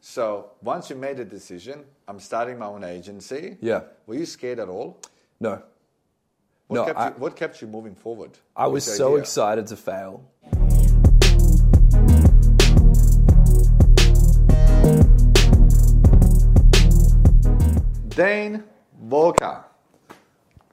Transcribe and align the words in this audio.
So 0.00 0.52
once 0.62 0.90
you 0.90 0.96
made 0.96 1.20
a 1.20 1.24
decision, 1.24 1.84
I'm 2.08 2.20
starting 2.20 2.58
my 2.58 2.66
own 2.66 2.84
agency. 2.84 3.56
Yeah. 3.60 3.82
Were 4.06 4.14
you 4.14 4.26
scared 4.26 4.58
at 4.58 4.68
all? 4.68 4.98
No. 5.40 5.62
What, 6.68 6.76
No, 6.76 6.84
kept, 6.86 6.98
I- 6.98 7.08
you, 7.08 7.14
what 7.18 7.36
kept 7.36 7.60
you 7.60 7.68
moving 7.68 7.94
forward? 7.94 8.38
I 8.56 8.66
was 8.66 8.84
so 8.84 9.08
idea? 9.08 9.18
excited 9.20 9.66
to 9.68 9.76
fail. 9.76 10.24
Dain 18.08 18.64
Walker. 18.98 19.64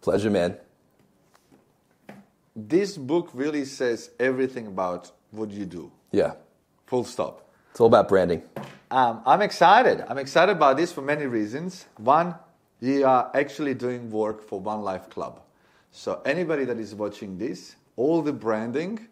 Pleasure, 0.02 0.30
man. 0.30 0.58
This 2.56 2.98
book 2.98 3.30
really 3.34 3.66
says 3.66 4.10
everything 4.20 4.68
about 4.68 5.12
what 5.32 5.52
you 5.52 5.66
do. 5.66 5.92
Yeah. 6.12 6.34
Full 6.88 7.04
stop. 7.04 7.47
It's 7.78 7.82
all 7.82 7.86
about 7.86 8.08
branding. 8.08 8.42
Um, 8.90 9.22
I'm 9.24 9.44
excited. 9.44 10.04
I'm 10.10 10.18
excited 10.18 10.54
about 10.54 10.78
this 10.78 10.92
for 10.92 11.04
many 11.04 11.28
reasons. 11.28 11.86
One, 11.98 12.34
you 12.80 13.06
are 13.06 13.30
actually 13.36 13.76
doing 13.76 14.10
work 14.10 14.42
for 14.42 14.60
One 14.60 14.82
Life 14.82 15.12
Club. 15.12 15.42
So 15.92 16.20
anybody 16.26 16.66
that 16.66 16.80
is 16.80 16.96
watching 16.96 17.38
this, 17.38 17.76
all 17.96 18.24
the 18.24 18.34
branding, 18.34 19.08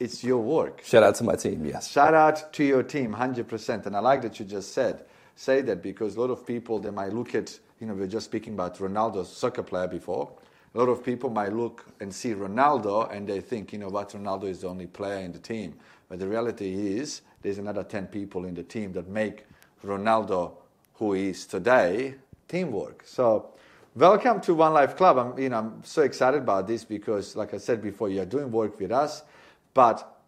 it's 0.00 0.24
your 0.24 0.38
work. 0.38 0.80
Shout 0.82 1.02
out 1.02 1.14
to 1.16 1.24
my 1.24 1.34
team, 1.34 1.66
yes. 1.66 1.90
Shout 1.90 2.14
out 2.14 2.54
to 2.54 2.64
your 2.64 2.82
team, 2.82 3.12
100%. 3.12 3.84
And 3.84 3.94
I 3.94 3.98
like 3.98 4.22
that 4.22 4.40
you 4.40 4.46
just 4.46 4.72
said, 4.72 5.04
say 5.34 5.60
that 5.60 5.82
because 5.82 6.16
a 6.16 6.20
lot 6.22 6.30
of 6.30 6.46
people, 6.46 6.78
they 6.78 6.88
might 6.88 7.12
look 7.12 7.34
at, 7.34 7.58
you 7.80 7.86
know, 7.86 7.92
we 7.92 8.00
were 8.00 8.06
just 8.06 8.24
speaking 8.24 8.54
about 8.54 8.78
Ronaldo, 8.78 9.26
soccer 9.26 9.62
player 9.62 9.88
before. 9.88 10.32
A 10.74 10.78
lot 10.78 10.88
of 10.88 11.04
people 11.04 11.28
might 11.28 11.52
look 11.52 11.84
and 12.00 12.14
see 12.14 12.32
Ronaldo 12.32 13.14
and 13.14 13.28
they 13.28 13.42
think, 13.42 13.74
you 13.74 13.78
know 13.78 13.88
what, 13.88 14.10
Ronaldo 14.12 14.44
is 14.44 14.60
the 14.60 14.68
only 14.68 14.86
player 14.86 15.18
in 15.18 15.32
the 15.32 15.38
team. 15.38 15.74
But 16.08 16.20
the 16.20 16.28
reality 16.28 16.98
is, 16.98 17.22
there's 17.42 17.58
another 17.58 17.82
10 17.82 18.06
people 18.08 18.44
in 18.44 18.54
the 18.54 18.62
team 18.62 18.92
that 18.92 19.08
make 19.08 19.44
Ronaldo 19.84 20.52
who 20.94 21.12
he 21.14 21.30
is 21.30 21.46
today 21.46 22.14
teamwork. 22.48 23.02
So, 23.04 23.50
welcome 23.94 24.40
to 24.42 24.54
One 24.54 24.72
Life 24.72 24.96
Club. 24.96 25.18
I'm, 25.18 25.38
you 25.38 25.48
know, 25.48 25.58
I'm 25.58 25.84
so 25.84 26.02
excited 26.02 26.42
about 26.42 26.66
this 26.66 26.84
because, 26.84 27.34
like 27.34 27.54
I 27.54 27.58
said 27.58 27.82
before, 27.82 28.08
you're 28.08 28.24
doing 28.24 28.50
work 28.50 28.78
with 28.78 28.92
us, 28.92 29.22
but 29.74 30.20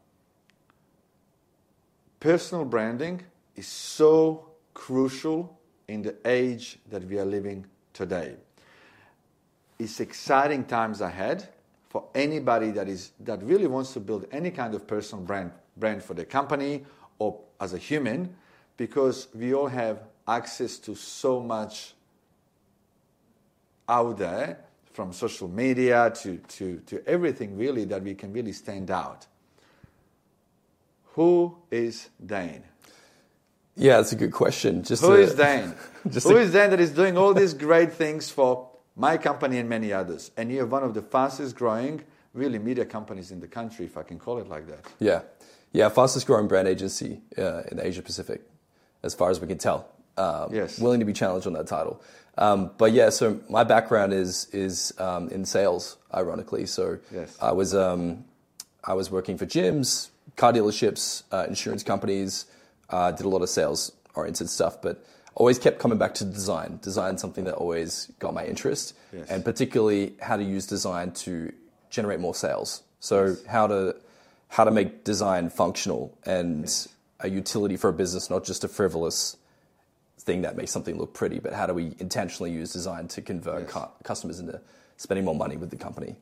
personal 2.18 2.64
branding 2.64 3.22
is 3.54 3.68
so 3.68 4.48
crucial 4.74 5.58
in 5.86 6.02
the 6.02 6.16
age 6.24 6.78
that 6.90 7.04
we 7.04 7.18
are 7.18 7.24
living 7.24 7.66
today. 7.92 8.34
It's 9.78 10.00
exciting 10.00 10.64
times 10.64 11.00
ahead 11.00 11.48
for 11.88 12.04
anybody 12.14 12.70
that 12.72 12.88
is 12.88 13.12
that 13.20 13.42
really 13.42 13.66
wants 13.66 13.92
to 13.94 14.00
build 14.00 14.26
any 14.32 14.50
kind 14.50 14.74
of 14.74 14.86
personal 14.86 15.24
brand 15.24 15.52
brand 15.78 16.02
for 16.02 16.14
the 16.14 16.24
company 16.24 16.84
or 17.18 17.38
as 17.60 17.72
a 17.72 17.78
human 17.78 18.34
because 18.76 19.28
we 19.34 19.54
all 19.54 19.66
have 19.68 20.02
access 20.26 20.78
to 20.78 20.94
so 20.94 21.40
much 21.40 21.94
out 23.88 24.18
there 24.18 24.58
from 24.92 25.12
social 25.12 25.48
media 25.48 26.12
to, 26.22 26.38
to, 26.48 26.78
to 26.86 27.06
everything 27.08 27.56
really 27.56 27.84
that 27.84 28.02
we 28.02 28.14
can 28.14 28.32
really 28.32 28.52
stand 28.52 28.90
out. 28.90 29.26
Who 31.14 31.56
is 31.70 32.10
Dain? 32.24 32.62
Yeah, 33.76 33.96
that's 33.96 34.12
a 34.12 34.16
good 34.16 34.32
question. 34.32 34.82
Just 34.82 35.02
Who 35.02 35.16
to- 35.16 35.22
is 35.22 35.34
Dain? 35.34 35.74
just 36.08 36.26
Who 36.26 36.34
to- 36.34 36.40
is 36.40 36.52
Dain 36.52 36.70
that 36.70 36.80
is 36.80 36.90
doing 36.90 37.16
all 37.16 37.32
these 37.32 37.54
great 37.54 37.92
things 37.92 38.28
for 38.28 38.68
my 38.96 39.16
company 39.16 39.58
and 39.58 39.68
many 39.68 39.92
others? 39.92 40.30
And 40.36 40.50
you're 40.50 40.66
one 40.66 40.82
of 40.82 40.94
the 40.94 41.02
fastest 41.02 41.56
growing, 41.56 42.02
really, 42.34 42.58
media 42.58 42.84
companies 42.84 43.30
in 43.30 43.40
the 43.40 43.48
country, 43.48 43.86
if 43.86 43.96
I 43.96 44.02
can 44.02 44.18
call 44.18 44.38
it 44.38 44.48
like 44.48 44.66
that. 44.66 44.80
Yeah, 44.98 45.22
yeah, 45.72 45.88
fastest 45.88 46.27
growing 46.27 46.48
brand 46.48 46.69
agency 46.69 47.20
uh, 47.36 47.62
in 47.70 47.78
Asia 47.80 48.02
Pacific, 48.02 48.41
as 49.02 49.14
far 49.14 49.30
as 49.30 49.41
we 49.41 49.47
can 49.47 49.58
tell. 49.58 49.88
Um, 50.16 50.52
Yes. 50.52 50.78
willing 50.80 50.98
to 51.00 51.06
be 51.06 51.12
challenged 51.12 51.47
on 51.47 51.52
that 51.52 51.66
title. 51.69 52.02
Um, 52.36 52.70
but 52.78 52.92
yeah, 52.92 53.10
so 53.10 53.41
my 53.48 53.64
background 53.64 54.12
is 54.12 54.48
is 54.52 54.92
um, 54.98 55.28
in 55.28 55.44
sales, 55.44 55.97
ironically. 56.15 56.66
So 56.66 56.98
Yes. 57.12 57.37
I 57.41 57.53
was 57.53 57.75
um, 57.75 58.25
I 58.84 58.94
was 58.94 59.10
working 59.10 59.37
for 59.38 59.47
gyms, 59.47 60.09
car 60.37 60.53
dealerships, 60.53 61.22
uh, 61.32 61.44
insurance 61.48 61.82
companies. 61.82 62.47
Uh, 62.91 63.10
did 63.12 63.26
a 63.26 63.28
lot 63.28 63.42
of 63.42 63.48
sales 63.50 63.92
oriented 64.15 64.48
stuff, 64.48 64.81
but 64.81 65.04
always 65.34 65.59
kept 65.59 65.78
coming 65.78 65.98
back 65.98 66.15
to 66.15 66.25
design. 66.25 66.78
Design 66.82 67.19
something 67.19 67.44
that 67.44 67.54
always 67.54 68.10
got 68.19 68.32
my 68.34 68.44
interest, 68.47 68.94
Yes. 69.12 69.28
and 69.28 69.44
particularly 69.44 70.15
how 70.21 70.37
to 70.37 70.42
use 70.42 70.66
design 70.66 71.12
to 71.25 71.53
generate 71.91 72.19
more 72.19 72.34
sales. 72.34 72.82
So 73.00 73.37
how 73.47 73.66
to 73.69 73.94
how 74.48 74.64
to 74.64 74.70
make 74.70 75.04
design 75.04 75.50
functional 75.50 76.16
and 76.25 76.88
a 77.20 77.28
utility 77.28 77.76
for 77.76 77.88
a 77.91 77.92
business, 77.92 78.31
not 78.31 78.44
just 78.44 78.64
a 78.64 78.69
frivolous 78.69 79.36
thing 80.19 80.42
that 80.42 80.56
makes 80.56 80.70
something 80.70 80.97
look 80.97 81.14
pretty, 81.14 81.38
but 81.38 81.53
how 81.53 81.66
do 81.66 81.75
we 81.75 81.94
intentionally 81.98 82.50
use 82.50 82.72
design 82.72 83.09
to 83.09 83.22
convert 83.22 83.62
Yes. 83.62 83.72
cu- 83.72 83.88
customers 84.04 84.38
into 84.41 84.60
spending 84.97 85.25
more 85.25 85.34
money 85.34 85.56
with 85.56 85.70
the 85.70 85.76
company? 85.76 86.16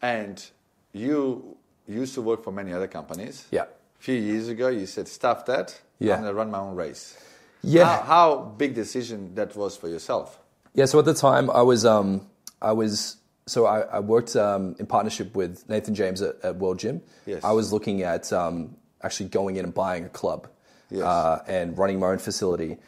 And 0.00 0.44
you 0.92 1.56
used 1.86 2.14
to 2.14 2.22
work 2.22 2.44
for 2.44 2.52
many 2.52 2.72
other 2.72 2.86
companies. 2.86 3.46
Yeah. 3.50 3.62
A 3.64 3.66
few 4.02 4.14
years 4.14 4.48
ago, 4.48 4.68
you 4.68 4.86
said, 4.86 5.08
stuff 5.08 5.46
that. 5.46 5.80
Yeah. 5.98 6.14
I'm 6.14 6.22
going 6.22 6.32
to 6.32 6.34
run 6.34 6.50
my 6.50 6.58
own 6.58 6.76
race. 6.76 7.16
Yeah. 7.62 7.84
How, 7.84 8.02
how 8.02 8.36
big 8.56 8.74
decision 8.74 9.34
that 9.34 9.56
was 9.56 9.76
for 9.76 9.88
yourself? 9.88 10.38
Yeah, 10.74 10.84
so 10.84 10.98
at 11.00 11.04
the 11.06 11.14
time 11.14 11.50
I 11.50 11.62
was 11.62 11.84
um, 11.84 12.26
I 12.62 12.72
was 12.72 13.16
so 13.48 13.66
I, 13.66 13.80
I 13.80 14.00
worked 14.00 14.36
um, 14.36 14.76
in 14.78 14.86
partnership 14.86 15.34
with 15.34 15.68
Nathan 15.68 15.94
James 15.94 16.22
at, 16.22 16.36
at 16.44 16.56
World 16.56 16.78
Gym. 16.78 17.02
Yes. 17.26 17.42
I 17.44 17.52
was 17.52 17.72
looking 17.72 18.02
at 18.02 18.32
um, 18.32 18.76
actually 19.02 19.28
going 19.30 19.56
in 19.56 19.64
and 19.64 19.74
buying 19.74 20.04
a 20.04 20.08
club 20.08 20.48
Yes. 20.90 21.02
uh, 21.02 21.42
and 21.46 21.76
running 21.76 21.98
my 22.00 22.08
own 22.08 22.18
facility. 22.18 22.78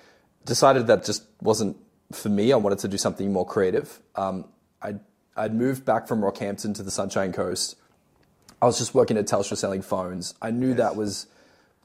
Decided 0.47 0.87
that 0.87 1.05
just 1.05 1.25
wasn't 1.43 1.77
for 2.13 2.29
me. 2.31 2.53
I 2.53 2.57
wanted 2.57 2.79
to 2.81 2.89
do 2.89 2.97
something 2.97 3.31
more 3.33 3.45
creative. 3.47 4.01
Um, 4.17 4.47
I'd, 4.81 5.01
I'd 5.37 5.55
moved 5.55 5.85
back 5.85 6.09
from 6.09 6.21
Rockhampton 6.23 6.75
to 6.77 6.83
the 6.83 6.91
Sunshine 6.91 7.33
Coast. 7.33 7.77
I 8.63 8.67
was 8.67 8.79
just 8.79 8.95
working 8.95 9.17
at 9.19 9.27
Telstra 9.27 9.57
selling 9.57 9.83
phones. 9.83 10.35
I 10.41 10.51
knew 10.51 10.75
that 10.75 10.97
was 10.97 11.27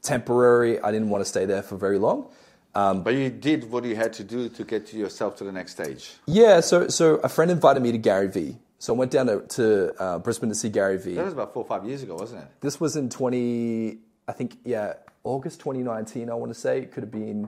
temporary. 0.02 0.80
I 0.80 0.90
didn't 0.90 1.08
want 1.10 1.22
to 1.22 1.28
stay 1.28 1.44
there 1.44 1.62
for 1.62 1.76
very 1.76 1.98
long. 1.98 2.28
but 2.74 3.14
you 3.14 3.30
did 3.30 3.70
what 3.70 3.84
you 3.84 3.96
had 3.96 4.12
to 4.14 4.24
do 4.24 4.48
to 4.50 4.64
get 4.64 4.92
yourself 4.92 5.36
to 5.36 5.44
the 5.44 5.52
next 5.52 5.72
stage. 5.72 6.14
Yeah, 6.26 6.60
so 6.60 6.88
so 6.88 7.16
a 7.16 7.28
friend 7.28 7.50
invited 7.50 7.82
me 7.82 7.92
to 7.92 7.98
Gary 7.98 8.28
Vee. 8.28 8.56
So 8.78 8.94
I 8.94 8.96
went 8.96 9.10
down 9.10 9.26
to, 9.26 9.40
to 9.40 9.94
uh, 10.02 10.18
Brisbane 10.18 10.48
to 10.50 10.54
see 10.54 10.68
Gary 10.68 10.98
Vee. 10.98 11.14
That 11.14 11.24
was 11.24 11.32
about 11.32 11.54
four 11.54 11.62
or 11.64 11.66
five 11.66 11.86
years 11.86 12.02
ago, 12.02 12.14
wasn't 12.16 12.42
it? 12.42 12.48
This 12.60 12.78
was 12.80 12.94
in 12.96 13.08
20, 13.08 13.98
I 14.28 14.32
think, 14.32 14.58
yeah, 14.64 14.94
August 15.24 15.60
2019, 15.60 16.28
I 16.30 16.34
want 16.34 16.52
to 16.52 16.58
say. 16.58 16.80
It 16.80 16.92
could 16.92 17.02
have 17.02 17.10
been, 17.10 17.46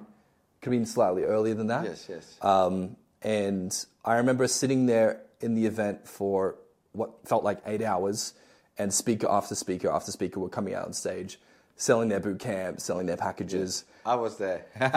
could 0.62 0.72
have 0.72 0.80
been 0.80 0.86
slightly 0.86 1.24
earlier 1.24 1.54
than 1.54 1.66
that. 1.68 1.84
Yes, 1.84 2.06
yes. 2.08 2.36
Um, 2.42 2.96
and 3.22 3.74
I 4.04 4.16
remember 4.16 4.48
sitting 4.48 4.86
there 4.86 5.20
in 5.40 5.54
the 5.54 5.66
event 5.66 6.08
for 6.08 6.56
what 6.92 7.10
felt 7.28 7.44
like 7.44 7.58
eight 7.66 7.82
hours, 7.82 8.32
and 8.78 8.92
speaker 8.94 9.26
after 9.28 9.54
speaker 9.54 9.90
after 9.90 10.10
speaker 10.12 10.40
were 10.40 10.48
coming 10.48 10.72
out 10.74 10.86
on 10.86 10.92
stage, 10.92 11.38
selling 11.76 12.08
their 12.08 12.20
boot 12.20 12.38
camp, 12.40 12.80
selling 12.80 13.06
their 13.06 13.16
packages. 13.16 13.84
I 14.06 14.14
was 14.14 14.38
there. 14.38 14.64
Yeah, 14.80 14.94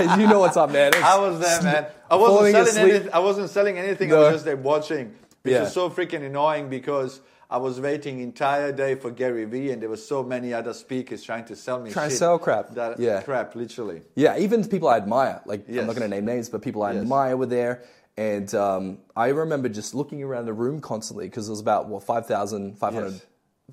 yeah, 0.00 0.16
you 0.18 0.26
know 0.26 0.40
what's 0.40 0.56
up, 0.56 0.70
man. 0.72 0.88
It's- 0.88 1.02
I 1.04 1.18
was 1.18 1.38
there, 1.38 1.62
man. 1.62 1.86
I 2.10 2.16
wasn't 2.16 2.52
selling 2.52 2.90
anything. 2.90 3.12
I 3.12 3.18
wasn't 3.20 3.50
selling 3.50 3.78
anything. 3.78 4.12
I 4.12 4.16
was 4.18 4.32
just 4.34 4.44
there 4.46 4.56
watching, 4.56 5.14
which 5.44 5.52
Yeah. 5.52 5.60
was 5.60 5.72
so 5.72 5.90
freaking 5.90 6.24
annoying 6.24 6.68
because 6.70 7.20
I 7.50 7.58
was 7.58 7.78
waiting 7.78 8.20
entire 8.20 8.72
day 8.72 8.94
for 8.94 9.10
Gary 9.10 9.44
Vee, 9.44 9.70
and 9.70 9.80
there 9.82 9.90
were 9.90 9.98
so 9.98 10.22
many 10.22 10.54
other 10.54 10.72
speakers 10.72 11.22
trying 11.22 11.44
to 11.44 11.54
sell 11.54 11.78
me 11.78 11.90
Trying 11.90 12.08
to 12.10 12.16
sell 12.16 12.38
crap. 12.38 12.70
That 12.74 12.98
Yeah. 12.98 13.20
crap, 13.20 13.54
literally. 13.54 14.00
Yeah, 14.14 14.38
even 14.38 14.66
people 14.66 14.88
I 14.88 14.96
admire. 14.96 15.42
Like 15.44 15.68
I'm 15.68 15.86
not 15.86 15.94
going 15.96 16.00
to 16.00 16.08
name 16.08 16.24
names, 16.24 16.48
but 16.48 16.62
people 16.62 16.82
I 16.82 16.92
Yes. 16.94 17.02
admire 17.02 17.36
were 17.36 17.46
there. 17.46 17.82
And 18.16 18.52
um, 18.54 18.98
I 19.14 19.28
remember 19.28 19.68
just 19.68 19.94
looking 19.94 20.22
around 20.22 20.46
the 20.46 20.54
room 20.54 20.80
constantly 20.80 21.26
because 21.26 21.46
there 21.46 21.52
was 21.52 21.60
about 21.60 21.88
what 21.88 22.02
5,500 22.04 23.12
Yes. 23.12 23.26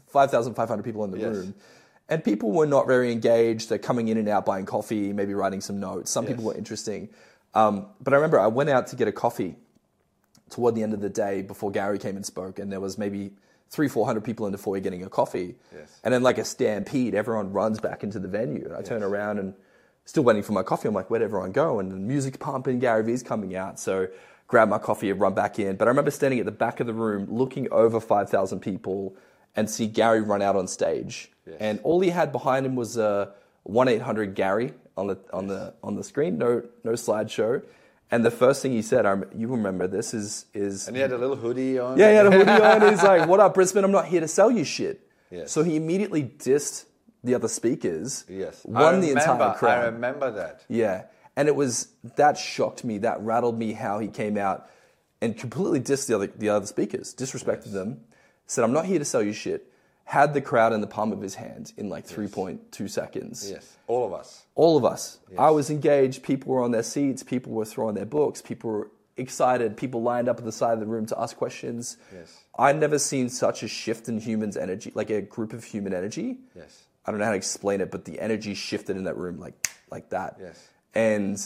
5,500 0.08 0.84
people 0.84 1.06
in 1.06 1.12
the 1.12 1.20
Yes. 1.20 1.34
room. 1.34 1.56
And 2.10 2.22
people 2.22 2.52
were 2.52 2.66
not 2.66 2.86
very 2.88 3.14
engaged. 3.14 3.70
They're 3.70 3.78
coming 3.78 4.10
in 4.10 4.18
and 4.18 4.28
out 4.28 4.46
buying 4.46 4.66
coffee, 4.66 5.14
maybe 5.14 5.34
writing 5.34 5.62
some 5.62 5.80
notes. 5.80 6.12
Some 6.12 6.25
people 6.25 6.44
were 6.44 6.54
interesting. 6.56 7.07
Um, 7.54 7.86
but 8.01 8.12
I 8.13 8.18
remember 8.18 8.38
I 8.40 8.48
went 8.48 8.69
out 8.69 8.88
to 8.88 8.98
get 8.98 9.07
a 9.07 9.12
coffee 9.13 9.56
toward 10.51 10.75
the 10.75 10.83
end 10.83 10.94
of 10.94 11.01
the 11.01 11.09
day 11.09 11.42
before 11.42 11.71
Gary 11.71 11.98
came 11.98 12.15
and 12.15 12.25
spoke, 12.25 12.59
and 12.59 12.71
there 12.71 12.80
was 12.80 12.98
maybe 12.98 13.31
three, 13.69 13.88
four 13.88 14.06
hundred 14.06 14.24
people 14.24 14.45
in 14.45 14.51
the 14.51 14.57
foyer 14.57 14.81
getting 14.81 15.03
a 15.03 15.09
coffee. 15.09 15.56
Yes. 15.74 16.00
And 16.03 16.13
then 16.13 16.21
like 16.21 16.38
a 16.38 16.45
stampede, 16.45 17.15
everyone 17.15 17.51
runs 17.51 17.80
back 17.80 18.03
into 18.03 18.19
the 18.19 18.27
venue. 18.27 18.65
And 18.65 18.75
I 18.75 18.81
turn 18.81 19.01
around 19.01 19.39
and 19.39 19.53
still 20.06 20.24
waiting 20.24 20.44
for 20.44 20.51
my 20.51 20.63
coffee. 20.63 20.88
I'm 20.88 20.94
like, 20.94 21.09
where'd 21.09 21.24
everyone 21.24 21.53
go? 21.53 21.80
And 21.80 21.92
the 21.92 21.95
music's 21.95 22.38
pumping, 22.38 22.80
Gary 22.80 23.03
Vee's 23.03 23.24
coming 23.24 23.56
out. 23.56 23.80
So 23.80 24.07
grab 24.48 24.68
my 24.68 24.77
coffee 24.77 25.09
and 25.09 25.19
run 25.19 25.33
back 25.33 25.57
in. 25.57 25.77
But 25.77 25.88
I 25.88 25.89
remember 25.89 26.12
standing 26.12 26.39
at 26.39 26.45
the 26.45 26.51
back 26.51 26.81
of 26.81 26.88
the 26.88 26.94
room 26.94 27.27
looking 27.31 27.71
over 27.71 28.01
5,000 28.01 28.59
people 28.59 29.15
and 29.56 29.69
see 29.69 29.88
Gary 29.88 30.21
run 30.21 30.42
out 30.42 30.57
on 30.57 30.68
stage. 30.68 31.31
Yes. 31.47 31.56
And 31.59 31.80
all 31.83 32.01
he 32.01 32.09
had 32.09 32.31
behind 32.31 32.65
him 32.65 32.75
was 32.75 32.97
a 32.97 33.31
1-800 33.68 34.33
Gary 34.33 34.74
on 34.97 35.07
the, 35.07 35.18
on 35.31 35.47
the, 35.47 35.74
on 35.81 35.95
the 35.95 36.04
screen, 36.04 36.38
no, 36.38 36.63
no 36.83 36.92
slideshow. 36.92 37.63
And 38.12 38.25
the 38.25 38.31
first 38.31 38.62
thing 38.62 38.74
he 38.74 38.81
said, 38.81 39.06
I, 39.06 39.16
you 39.34 39.48
remember 39.48 39.88
this, 39.88 40.13
is, 40.13 40.46
is 40.54 40.88
And 40.88 40.98
he 40.98 41.02
had 41.02 41.13
a 41.13 41.18
little 41.18 41.38
hoodie 41.38 41.80
on. 41.80 41.98
yeah, 41.98 42.10
he 42.10 42.16
had 42.18 42.25
a 42.28 42.31
hoodie 42.31 42.52
on. 42.52 42.90
He's 42.92 43.04
like, 43.04 43.28
"What 43.28 43.40
up, 43.40 43.54
Brisbane? 43.54 43.86
I'm 43.86 43.92
not 43.92 44.06
here 44.08 44.19
to 44.19 44.28
sell 44.28 44.52
you 44.52 44.66
shit." 44.66 45.08
Yes. 45.30 45.52
So 45.52 45.63
he 45.63 45.78
immediately 45.78 46.24
dissed 46.24 46.86
the 47.24 47.36
other 47.36 47.48
speakers. 47.48 48.25
Yes. 48.28 48.62
Won 48.66 49.00
the 49.00 49.12
entire 49.12 49.54
crowd. 49.54 49.80
I 49.80 49.86
remember 49.86 50.30
that. 50.31 50.63
Yeah. 50.68 51.04
And 51.38 51.48
it 51.48 51.56
was 51.56 51.88
that 52.18 52.38
shocked 52.38 52.84
me, 52.84 52.98
that 53.00 53.22
rattled 53.22 53.58
me 53.58 53.72
how 53.72 54.00
he 54.00 54.10
came 54.10 54.38
out 54.38 54.69
and 55.22 55.38
completely 55.38 55.80
dissed 55.80 56.07
the 56.07 56.16
other 56.16 56.28
the 56.28 56.50
other 56.50 56.66
speakers, 56.66 57.16
disrespected 57.16 57.72
them, 57.72 58.02
said, 58.46 58.66
I'm 58.66 58.74
not 58.74 58.86
here 58.86 59.00
to 59.00 59.06
sell 59.06 59.24
you 59.24 59.31
shit. 59.31 59.70
Had 60.12 60.34
the 60.34 60.42
crowd 60.42 60.74
in 60.74 60.81
the 60.81 60.88
palm 60.88 61.13
of 61.13 61.22
his 61.22 61.36
hand 61.36 61.72
in 61.78 61.88
like 61.88 62.06
3.2 62.06 62.90
seconds. 62.90 63.50
Yes. 63.50 63.78
All 63.88 64.06
of 64.06 64.12
us. 64.12 64.44
All 64.56 64.75
of 64.75 64.84
us. 64.84 65.19
I 65.38 65.52
was 65.52 65.69
engaged, 65.69 66.22
people 66.22 66.52
were 66.52 66.62
on 66.62 66.72
their 66.72 66.84
seats, 66.84 67.24
people 67.24 67.54
were 67.54 67.63
throwing 67.63 67.96
their 67.96 68.06
books, 68.06 68.42
people 68.42 68.69
were 68.72 68.92
excited, 69.16 69.78
people 69.78 70.02
lined 70.02 70.28
up 70.28 70.38
at 70.38 70.44
the 70.44 70.52
side 70.52 70.74
of 70.74 70.81
the 70.81 70.86
room 70.86 71.06
to 71.06 71.18
ask 71.18 71.38
questions. 71.38 71.96
Yes. 72.13 72.44
I'd 72.60 72.78
never 72.78 73.00
seen 73.00 73.30
such 73.30 73.63
a 73.63 73.69
shift 73.69 74.10
in 74.10 74.19
humans' 74.19 74.58
energy, 74.58 74.92
like 74.94 75.10
a 75.10 75.22
group 75.22 75.54
of 75.54 75.63
human 75.63 75.94
energy. 75.94 76.40
Yes. 76.57 76.84
I 77.06 77.12
don't 77.12 77.19
know 77.22 77.25
how 77.25 77.31
to 77.31 77.38
explain 77.38 77.80
it, 77.80 77.90
but 77.90 78.04
the 78.04 78.19
energy 78.19 78.54
shifted 78.54 78.98
in 78.98 79.06
that 79.06 79.16
room 79.16 79.40
like 79.40 79.56
like 79.92 80.10
that. 80.10 80.38
Yes. 80.42 80.69
And 80.94 81.38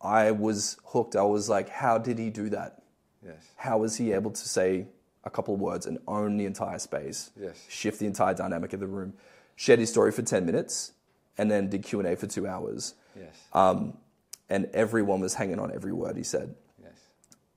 I 0.00 0.30
was 0.30 0.76
hooked. 0.84 1.16
I 1.16 1.22
was 1.22 1.48
like, 1.48 1.68
how 1.68 1.98
did 1.98 2.18
he 2.18 2.30
do 2.30 2.50
that? 2.50 2.82
Yes. 3.24 3.36
How 3.56 3.78
was 3.78 3.96
he 3.96 4.12
able 4.12 4.30
to 4.30 4.48
say 4.48 4.86
a 5.24 5.30
couple 5.30 5.54
of 5.54 5.60
words 5.60 5.86
and 5.86 5.98
own 6.06 6.36
the 6.36 6.44
entire 6.46 6.78
space? 6.78 7.30
Yes. 7.40 7.64
Shift 7.68 7.98
the 7.98 8.06
entire 8.06 8.34
dynamic 8.34 8.72
of 8.72 8.80
the 8.80 8.86
room. 8.86 9.14
Shared 9.56 9.78
his 9.78 9.90
story 9.90 10.12
for 10.12 10.22
10 10.22 10.44
minutes 10.46 10.92
and 11.38 11.50
then 11.50 11.68
did 11.68 11.82
Q&A 11.82 12.16
for 12.16 12.26
2 12.26 12.46
hours. 12.46 12.94
Yes. 13.18 13.34
Um, 13.52 13.96
and 14.48 14.66
everyone 14.74 15.20
was 15.20 15.34
hanging 15.34 15.58
on 15.58 15.72
every 15.74 15.92
word 15.92 16.16
he 16.16 16.22
said. 16.22 16.54
yes. 16.82 16.92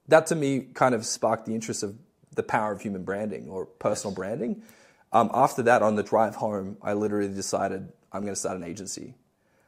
That 0.07 0.27
to 0.27 0.35
me 0.35 0.61
kind 0.73 0.95
of 0.95 1.05
sparked 1.05 1.45
the 1.45 1.53
interest 1.53 1.83
of 1.83 1.95
the 2.35 2.43
power 2.43 2.71
of 2.71 2.81
human 2.81 3.03
branding 3.03 3.49
or 3.49 3.65
personal 3.65 4.13
branding. 4.15 4.61
Um, 5.11 5.29
after 5.33 5.63
that, 5.63 5.81
on 5.81 5.95
the 5.95 6.03
drive 6.03 6.35
home, 6.35 6.77
I 6.81 6.93
literally 6.93 7.33
decided 7.33 7.91
I'm 8.11 8.21
going 8.21 8.33
to 8.33 8.39
start 8.39 8.57
an 8.57 8.63
agency. 8.63 9.15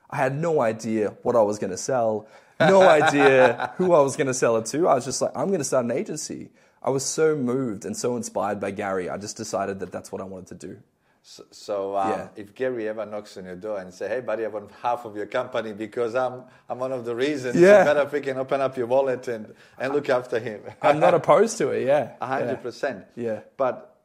I 0.10 0.18
had 0.18 0.36
no 0.38 0.62
idea 0.62 1.16
what 1.24 1.36
I 1.36 1.42
was 1.42 1.60
going 1.60 1.72
to 1.72 1.78
sell, 1.78 2.28
no 2.60 2.82
idea 3.00 3.74
who 3.78 3.94
I 3.94 4.02
was 4.02 4.16
going 4.16 4.28
to 4.28 4.34
sell 4.34 4.58
it 4.58 4.66
to. 4.68 4.88
I 4.88 4.96
was 4.96 5.06
just 5.06 5.22
like, 5.22 5.32
I'm 5.36 5.48
going 5.48 5.60
to 5.60 5.66
start 5.66 5.86
an 5.86 5.92
agency. 5.92 6.50
I 6.82 6.90
was 6.90 7.04
so 7.06 7.36
moved 7.36 7.86
and 7.86 7.96
so 7.96 8.16
inspired 8.16 8.60
by 8.60 8.72
Gary. 8.72 9.10
I 9.10 9.18
just 9.18 9.36
decided 9.38 9.80
that 9.80 9.92
that's 9.92 10.12
what 10.12 10.22
I 10.22 10.26
wanted 10.26 10.48
to 10.60 10.68
do. 10.68 10.78
So, 11.22 11.44
so 11.52 11.98
um, 11.98 12.10
Yeah. 12.12 12.28
if 12.38 12.56
Gary 12.56 12.88
ever 12.88 13.06
knocks 13.06 13.36
on 13.38 13.44
your 13.46 13.58
door 13.58 13.80
and 13.80 13.94
say, 13.94 14.08
"Hey, 14.08 14.22
buddy, 14.22 14.46
I 14.46 14.48
want 14.48 14.72
half 14.82 15.04
of 15.04 15.16
your 15.18 15.26
company 15.26 15.74
because 15.74 16.16
I'm 16.16 16.44
I'm 16.70 16.80
one 16.80 16.94
of 16.94 17.04
the 17.04 17.14
reasons," 17.16 17.56
Yeah. 17.60 17.80
you 17.80 17.86
better 17.94 18.06
freaking 18.06 18.38
open 18.38 18.62
up 18.62 18.78
your 18.78 18.88
wallet 18.88 19.28
and, 19.28 19.54
and 19.78 19.94
look 19.94 20.10
after 20.10 20.40
him. 20.40 20.62
I'm 20.82 21.00
not 21.00 21.14
opposed 21.14 21.58
to 21.58 21.70
it. 21.72 21.86
Yeah, 21.86 22.14
A 22.22 22.26
hundred 22.28 22.62
percent. 22.64 23.06
Yeah. 23.16 23.42
But 23.58 23.98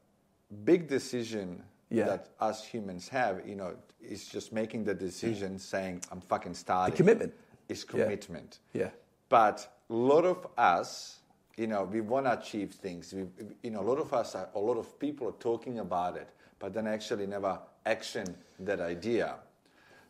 big 0.64 0.88
decision 0.88 1.62
Yeah. 1.90 2.06
that 2.06 2.28
us 2.40 2.64
humans 2.64 3.08
have, 3.10 3.46
you 3.46 3.54
know, 3.54 3.74
is 4.00 4.26
just 4.26 4.52
making 4.52 4.84
the 4.84 4.94
decision, 4.94 5.58
saying, 5.60 6.02
"I'm 6.10 6.20
fucking 6.20 6.54
starting." 6.54 6.96
commitment. 6.96 7.32
Is 7.68 7.84
Yeah. 7.84 7.90
commitment. 8.04 8.58
Yeah, 8.72 8.90
But 9.28 9.66
a 9.88 9.94
lot 9.94 10.24
of 10.26 10.46
us, 10.58 11.20
you 11.56 11.66
know, 11.66 11.84
we 11.84 12.00
want 12.00 12.26
to 12.26 12.38
achieve 12.38 12.72
things. 12.72 13.12
We, 13.12 13.24
you 13.62 13.70
know, 13.70 13.80
a 13.80 13.86
lot 13.88 13.98
of 13.98 14.12
us, 14.12 14.34
are, 14.34 14.48
a 14.54 14.58
lot 14.58 14.76
of 14.76 14.98
people 14.98 15.28
are 15.28 15.32
talking 15.38 15.78
about 15.78 16.16
it, 16.16 16.28
but 16.58 16.74
then 16.74 16.86
actually 16.86 17.26
never 17.26 17.58
action 17.86 18.34
that 18.60 18.80
idea. 18.80 19.36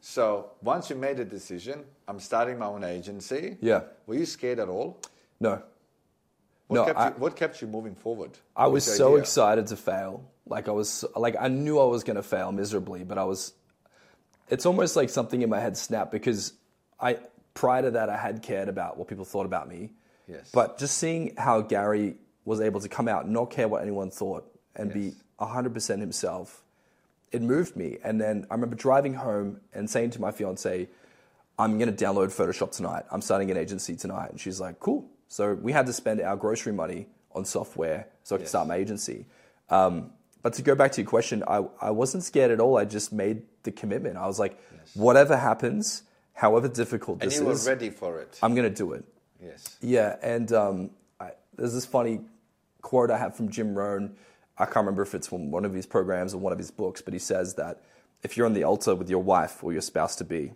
So 0.00 0.50
once 0.62 0.90
you 0.90 0.96
made 0.96 1.18
a 1.20 1.24
decision, 1.24 1.84
I'm 2.08 2.20
starting 2.20 2.58
my 2.58 2.66
own 2.66 2.84
agency. 2.84 3.56
Yeah. 3.60 3.82
Were 4.06 4.14
you 4.16 4.26
scared 4.26 4.58
at 4.58 4.68
all? 4.68 5.00
no, 5.40 5.62
What, 6.68 6.76
No, 6.76 6.84
kept, 6.86 6.98
I- 6.98 7.08
you, 7.08 7.14
what 7.18 7.36
kept 7.36 7.60
you 7.62 7.68
moving 7.68 7.94
forward? 7.94 8.38
I 8.56 8.66
was 8.66 8.84
so 8.84 9.08
idea? 9.08 9.18
excited 9.20 9.66
to 9.68 9.76
fail. 9.76 10.24
Like 10.46 10.68
I 10.68 10.72
was 10.72 11.04
like 11.16 11.36
I 11.40 11.48
knew 11.48 11.78
I 11.80 11.84
was 11.84 12.04
going 12.04 12.16
to 12.16 12.22
fail 12.22 12.52
miserably, 12.52 13.02
but 13.02 13.16
I 13.16 13.24
was 13.24 13.54
it's 14.50 14.66
almost 14.66 14.94
like 14.94 15.08
something 15.08 15.40
in 15.40 15.48
my 15.48 15.58
head 15.58 15.74
snapped 15.76 16.12
because 16.12 16.52
I 17.00 17.18
prior 17.54 17.80
to 17.82 17.90
that 17.92 18.10
I 18.10 18.16
had 18.18 18.42
cared 18.42 18.68
about 18.68 18.98
what 18.98 19.08
people 19.08 19.24
thought 19.24 19.46
about 19.46 19.68
me. 19.68 19.90
Yes. 20.28 20.50
But 20.52 20.78
just 20.78 20.96
seeing 20.98 21.34
how 21.36 21.60
Gary 21.60 22.16
was 22.44 22.60
able 22.60 22.80
to 22.80 22.88
come 22.88 23.08
out 23.08 23.28
not 23.28 23.50
care 23.50 23.68
what 23.68 23.82
anyone 23.82 24.10
thought 24.10 24.44
and 24.76 24.92
be 24.92 25.12
100% 25.40 26.00
himself, 26.00 26.62
it 27.32 27.42
moved 27.42 27.76
me. 27.76 27.98
And 28.04 28.20
then 28.20 28.46
I 28.50 28.54
remember 28.54 28.76
driving 28.76 29.14
home 29.14 29.60
and 29.72 29.88
saying 29.88 30.10
to 30.10 30.20
my 30.20 30.30
fiance, 30.30 30.88
I'm 31.58 31.78
going 31.78 31.94
to 31.94 32.04
download 32.04 32.34
Photoshop 32.34 32.72
tonight. 32.72 33.04
I'm 33.10 33.20
starting 33.22 33.50
an 33.50 33.56
agency 33.56 33.96
tonight. 33.96 34.30
And 34.30 34.40
she's 34.40 34.60
like, 34.60 34.80
cool. 34.80 35.06
So 35.28 35.54
we 35.54 35.72
had 35.72 35.86
to 35.86 35.92
spend 35.92 36.20
our 36.20 36.36
grocery 36.36 36.72
money 36.72 37.06
on 37.34 37.44
software 37.44 38.06
so 38.22 38.34
I 38.34 38.38
could 38.38 38.42
Yes. 38.44 38.48
start 38.50 38.68
my 38.68 38.76
agency. 38.76 39.26
Um, 39.70 40.10
but 40.42 40.52
to 40.54 40.62
go 40.62 40.74
back 40.74 40.92
to 40.92 41.00
your 41.00 41.08
question, 41.08 41.42
I, 41.48 41.64
I 41.80 41.90
wasn't 41.90 42.22
scared 42.24 42.50
at 42.50 42.60
all. 42.60 42.76
I 42.76 42.84
just 42.84 43.12
made 43.12 43.42
the 43.62 43.72
commitment. 43.72 44.16
I 44.16 44.26
was 44.26 44.38
like, 44.38 44.60
whatever 44.94 45.36
happens, 45.36 46.02
however 46.34 46.68
difficult 46.68 47.22
And 47.22 47.30
this 47.30 47.40
you 47.40 47.46
were 47.46 47.52
is, 47.52 47.66
ready 47.66 47.90
for 47.90 48.20
it. 48.20 48.38
I'm 48.42 48.54
going 48.54 48.68
to 48.68 48.74
do 48.74 48.92
it. 48.92 49.04
Yes. 49.42 49.76
Yeah, 49.80 50.16
and 50.22 50.52
um, 50.52 50.90
I, 51.20 51.30
there's 51.56 51.74
this 51.74 51.86
funny 51.86 52.20
quote 52.82 53.10
I 53.10 53.18
have 53.18 53.36
from 53.36 53.50
Jim 53.50 53.74
Rohn. 53.74 54.16
I 54.58 54.64
can't 54.64 54.76
remember 54.76 55.02
if 55.02 55.14
it's 55.14 55.26
from 55.26 55.50
one 55.50 55.64
of 55.64 55.72
his 55.72 55.86
programs 55.86 56.34
or 56.34 56.38
one 56.38 56.52
of 56.52 56.58
his 56.58 56.70
books, 56.70 57.02
but 57.02 57.12
he 57.12 57.18
says 57.18 57.54
that 57.54 57.82
if 58.22 58.36
you're 58.36 58.46
on 58.46 58.54
the 58.54 58.64
altar 58.64 58.94
with 58.94 59.10
your 59.10 59.22
wife 59.22 59.62
or 59.64 59.72
your 59.72 59.82
spouse 59.82 60.16
to 60.16 60.24
be, 60.24 60.52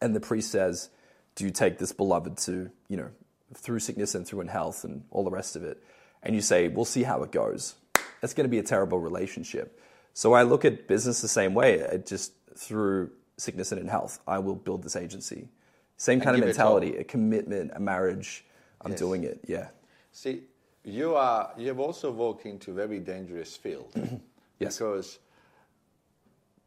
and 0.00 0.14
the 0.14 0.20
priest 0.20 0.50
says, 0.50 0.90
"Do 1.34 1.44
you 1.44 1.50
take 1.50 1.78
this 1.78 1.92
beloved 1.92 2.36
to 2.38 2.70
you 2.88 2.96
know 2.96 3.10
through 3.54 3.78
sickness 3.78 4.14
and 4.14 4.26
through 4.26 4.40
in 4.40 4.48
health 4.48 4.84
and 4.84 5.04
all 5.10 5.24
the 5.24 5.30
rest 5.30 5.56
of 5.56 5.62
it?" 5.62 5.82
and 6.22 6.34
you 6.34 6.40
say, 6.40 6.68
"We'll 6.68 6.84
see 6.84 7.04
how 7.04 7.22
it 7.22 7.30
goes," 7.30 7.76
that's 8.20 8.34
going 8.34 8.44
to 8.44 8.50
be 8.50 8.58
a 8.58 8.62
terrible 8.62 8.98
relationship. 8.98 9.80
So 10.14 10.32
I 10.32 10.42
look 10.42 10.64
at 10.64 10.88
business 10.88 11.20
the 11.20 11.28
same 11.28 11.54
way. 11.54 11.74
It 11.74 12.06
just 12.06 12.32
through 12.56 13.10
sickness 13.36 13.72
and 13.72 13.80
in 13.80 13.88
health, 13.88 14.20
I 14.26 14.38
will 14.38 14.54
build 14.54 14.82
this 14.82 14.96
agency. 14.96 15.48
Same 15.96 16.20
kind 16.20 16.36
of 16.36 16.40
give 16.42 16.48
it 16.50 16.58
all. 16.58 16.74
mentality, 16.80 16.98
a 16.98 17.04
commitment, 17.04 17.70
a 17.74 17.80
marriage. 17.80 18.44
I'm 18.80 18.90
Yes. 18.92 18.98
doing 19.00 19.24
it. 19.24 19.40
Yeah. 19.46 19.68
See, 20.12 20.42
you 20.84 21.14
are 21.14 21.52
you 21.56 21.68
have 21.68 21.80
also 21.80 22.10
walked 22.10 22.46
into 22.46 22.70
a 22.72 22.74
very 22.74 22.98
dangerous 23.00 23.56
field 23.56 23.92
Yes. 24.58 24.76
because 24.78 25.18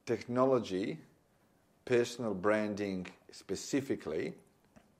technology, 0.05 0.97
personal 1.85 2.33
branding 2.33 3.07
specifically, 3.31 4.33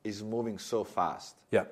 is 0.04 0.22
moving 0.22 0.58
so 0.58 0.84
fast. 0.84 1.36
Yeah. 1.50 1.64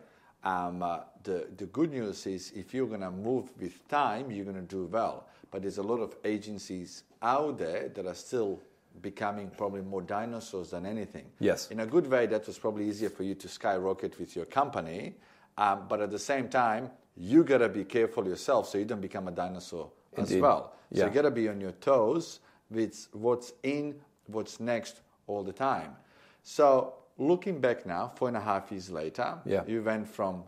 Um, 0.45 0.83
uh, 0.83 1.01
the 1.23 1.47
the 1.57 1.67
good 1.67 1.93
news 1.93 2.27
is 2.27 2.53
if 2.55 2.73
you're 2.75 2.87
gonna 2.89 3.11
move 3.11 3.51
with 3.61 3.87
time, 3.89 4.31
you're 4.31 4.45
gonna 4.45 4.63
do 4.63 4.85
well. 4.87 5.27
But 5.51 5.63
there's 5.63 5.79
a 5.79 5.83
lot 5.83 6.01
of 6.01 6.17
agencies 6.25 7.05
out 7.23 7.59
there 7.59 7.89
that 7.89 8.07
are 8.07 8.15
still 8.15 8.61
becoming 9.03 9.51
probably 9.57 9.83
more 9.83 10.03
dinosaurs 10.03 10.71
than 10.71 10.87
anything. 10.87 11.27
Yes. 11.39 11.71
In 11.71 11.81
a 11.81 11.87
good 11.87 12.07
way, 12.07 12.27
that 12.27 12.47
was 12.47 12.59
probably 12.59 12.89
easier 12.89 13.11
for 13.11 13.23
you 13.23 13.35
to 13.35 13.49
skyrocket 13.49 14.19
with 14.19 14.35
your 14.37 14.47
company. 14.47 15.15
Um, 15.59 15.87
but 15.89 16.01
at 16.01 16.11
the 16.11 16.19
same 16.19 16.49
time, 16.49 16.91
you 17.17 17.45
gotta 17.45 17.69
be 17.69 17.85
careful 17.85 18.27
yourself 18.27 18.69
so 18.69 18.79
you 18.79 18.85
don't 18.85 19.01
become 19.01 19.29
a 19.29 19.33
dinosaur 19.33 19.91
as 20.17 20.35
well. 20.35 20.75
So 20.93 21.01
Yeah. 21.01 21.07
you 21.07 21.11
gotta 21.15 21.31
be 21.31 21.49
on 21.49 21.61
your 21.61 21.73
toes 21.73 22.41
with 22.71 23.09
what's 23.13 23.53
in, 23.63 24.01
what's 24.27 24.61
next 24.61 25.01
all 25.27 25.43
the 25.43 25.53
time. 25.53 25.97
So 26.43 26.95
looking 27.19 27.61
back 27.61 27.87
now, 27.87 28.13
four 28.15 28.29
and 28.29 28.37
a 28.37 28.41
half 28.41 28.71
years 28.71 28.91
later, 28.91 29.39
Yeah. 29.45 29.65
you 29.67 29.83
went 29.83 30.07
from 30.09 30.45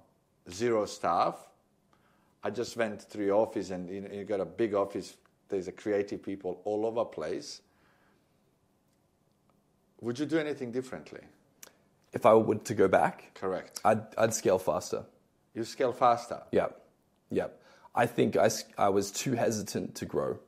zero 0.51 0.85
staff. 0.85 1.49
I 2.45 2.51
just 2.51 2.77
went 2.77 3.03
through 3.03 3.27
your 3.27 3.37
office, 3.41 3.71
and 3.71 3.89
you, 3.91 4.09
you 4.13 4.25
got 4.25 4.41
a 4.41 4.45
big 4.45 4.75
office. 4.75 5.17
There's 5.49 5.67
a 5.69 5.73
creative 5.73 6.23
people 6.23 6.61
all 6.65 6.87
over 6.87 7.05
place. 7.05 7.63
Would 10.01 10.19
you 10.19 10.27
do 10.27 10.39
anything 10.39 10.71
differently? 10.73 11.21
If 12.13 12.25
I 12.25 12.35
were 12.35 12.55
to 12.57 12.75
go 12.75 12.89
back, 12.89 13.35
Correct. 13.35 13.81
I'd, 13.85 14.03
I'd 14.17 14.33
scale 14.35 14.59
faster. 14.59 15.05
You 15.55 15.65
scale 15.65 15.93
faster. 15.93 16.43
Yeah. 16.53 16.69
Yeah. 17.31 17.49
I 17.95 18.07
think 18.07 18.37
I, 18.37 18.49
I 18.79 18.89
was 18.91 19.11
too 19.11 19.33
hesitant 19.33 19.95
to 19.97 20.07
grow 20.07 20.39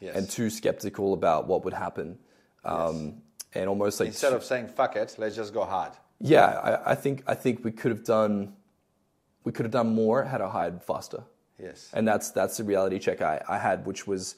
Yes. 0.00 0.14
and 0.14 0.30
too 0.30 0.48
skeptical 0.50 1.12
about 1.12 1.48
what 1.48 1.64
would 1.64 1.74
happen. 1.74 2.18
Um, 2.64 3.22
And 3.54 3.68
almost 3.68 3.98
like 3.98 4.08
Instead 4.08 4.32
of 4.34 4.44
saying 4.44 4.68
"fuck 4.68 4.94
it," 4.94 5.16
let's 5.18 5.34
just 5.34 5.52
go 5.54 5.64
hard. 5.64 5.92
Yeah, 6.20 6.44
I, 6.46 6.92
I 6.92 6.94
think 6.94 7.22
I 7.26 7.34
think 7.34 7.64
we 7.64 7.72
could 7.72 7.90
have 7.90 8.04
done 8.04 8.54
we 9.44 9.52
could 9.52 9.64
have 9.64 9.72
done 9.72 9.94
more 9.94 10.22
had 10.24 10.40
I 10.40 10.48
hired 10.48 10.82
faster. 10.84 11.24
Yes. 11.58 11.90
And 11.94 12.06
that's 12.06 12.30
that's 12.30 12.58
the 12.58 12.64
reality 12.64 12.98
check 12.98 13.22
I, 13.22 13.42
I 13.48 13.58
had, 13.58 13.86
which 13.86 14.06
was 14.06 14.36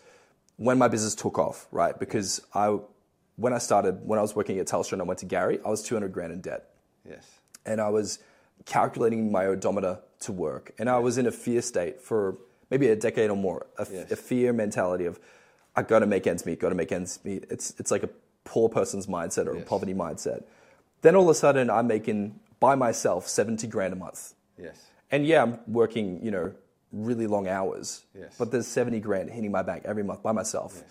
when 0.56 0.78
my 0.78 0.88
business 0.88 1.14
took 1.14 1.38
off, 1.38 1.66
right? 1.72 1.98
Because 1.98 2.40
I 2.54 2.78
when 3.40 3.52
I 3.52 3.58
started 3.58 3.94
when 4.06 4.18
I 4.18 4.22
was 4.22 4.34
working 4.36 4.58
at 4.58 4.66
Telstra 4.66 4.92
and 4.94 5.02
I 5.02 5.04
went 5.04 5.20
to 5.20 5.26
Gary, 5.26 5.58
I 5.64 5.68
was 5.70 5.82
two 5.82 5.94
hundred 5.94 6.12
grand 6.12 6.32
in 6.32 6.40
debt. 6.40 6.62
Yes. 7.08 7.26
And 7.66 7.80
I 7.80 7.88
was 7.88 8.18
calculating 8.66 9.32
my 9.32 9.46
odometer 9.46 9.98
to 10.20 10.32
work. 10.32 10.72
And 10.78 10.88
I 10.90 10.98
was 10.98 11.18
in 11.18 11.26
a 11.26 11.30
fear 11.32 11.62
state 11.62 12.00
for 12.00 12.36
maybe 12.70 12.88
a 12.88 12.96
decade 12.96 13.30
or 13.30 13.36
more. 13.36 13.66
A, 13.78 13.82
f- 13.82 13.88
Yes. 13.92 14.10
a 14.10 14.16
fear 14.16 14.52
mentality 14.52 15.06
of 15.06 15.18
I 15.76 15.82
gotta 15.82 16.06
make 16.06 16.26
ends 16.26 16.44
meet, 16.46 16.58
gotta 16.60 16.74
make 16.74 16.92
ends 16.92 17.18
meet. 17.24 17.44
It's 17.50 17.74
it's 17.78 17.90
like 17.90 18.02
a 18.02 18.10
poor 18.44 18.68
person's 18.68 19.06
mindset 19.06 19.46
or 19.46 19.56
a 19.56 19.62
poverty 19.62 19.94
mindset. 19.94 20.44
Then 21.02 21.14
all 21.16 21.22
of 21.22 21.28
a 21.28 21.34
sudden 21.34 21.70
I'm 21.70 21.86
making 21.86 22.38
by 22.60 22.74
myself 22.74 23.26
seventy 23.28 23.66
grand 23.66 23.92
a 23.92 23.96
month. 23.96 24.34
Yes. 24.58 24.76
And 25.10 25.26
yeah, 25.26 25.42
I'm 25.42 25.58
working, 25.66 26.22
you 26.24 26.30
know, 26.30 26.52
really 26.92 27.26
long 27.26 27.48
hours. 27.48 28.04
Yes. 28.14 28.34
But 28.38 28.50
there's 28.52 28.66
70 28.68 29.00
grand 29.00 29.30
hitting 29.30 29.50
my 29.50 29.62
bank 29.62 29.82
every 29.84 30.04
month 30.04 30.22
by 30.22 30.30
myself. 30.32 30.82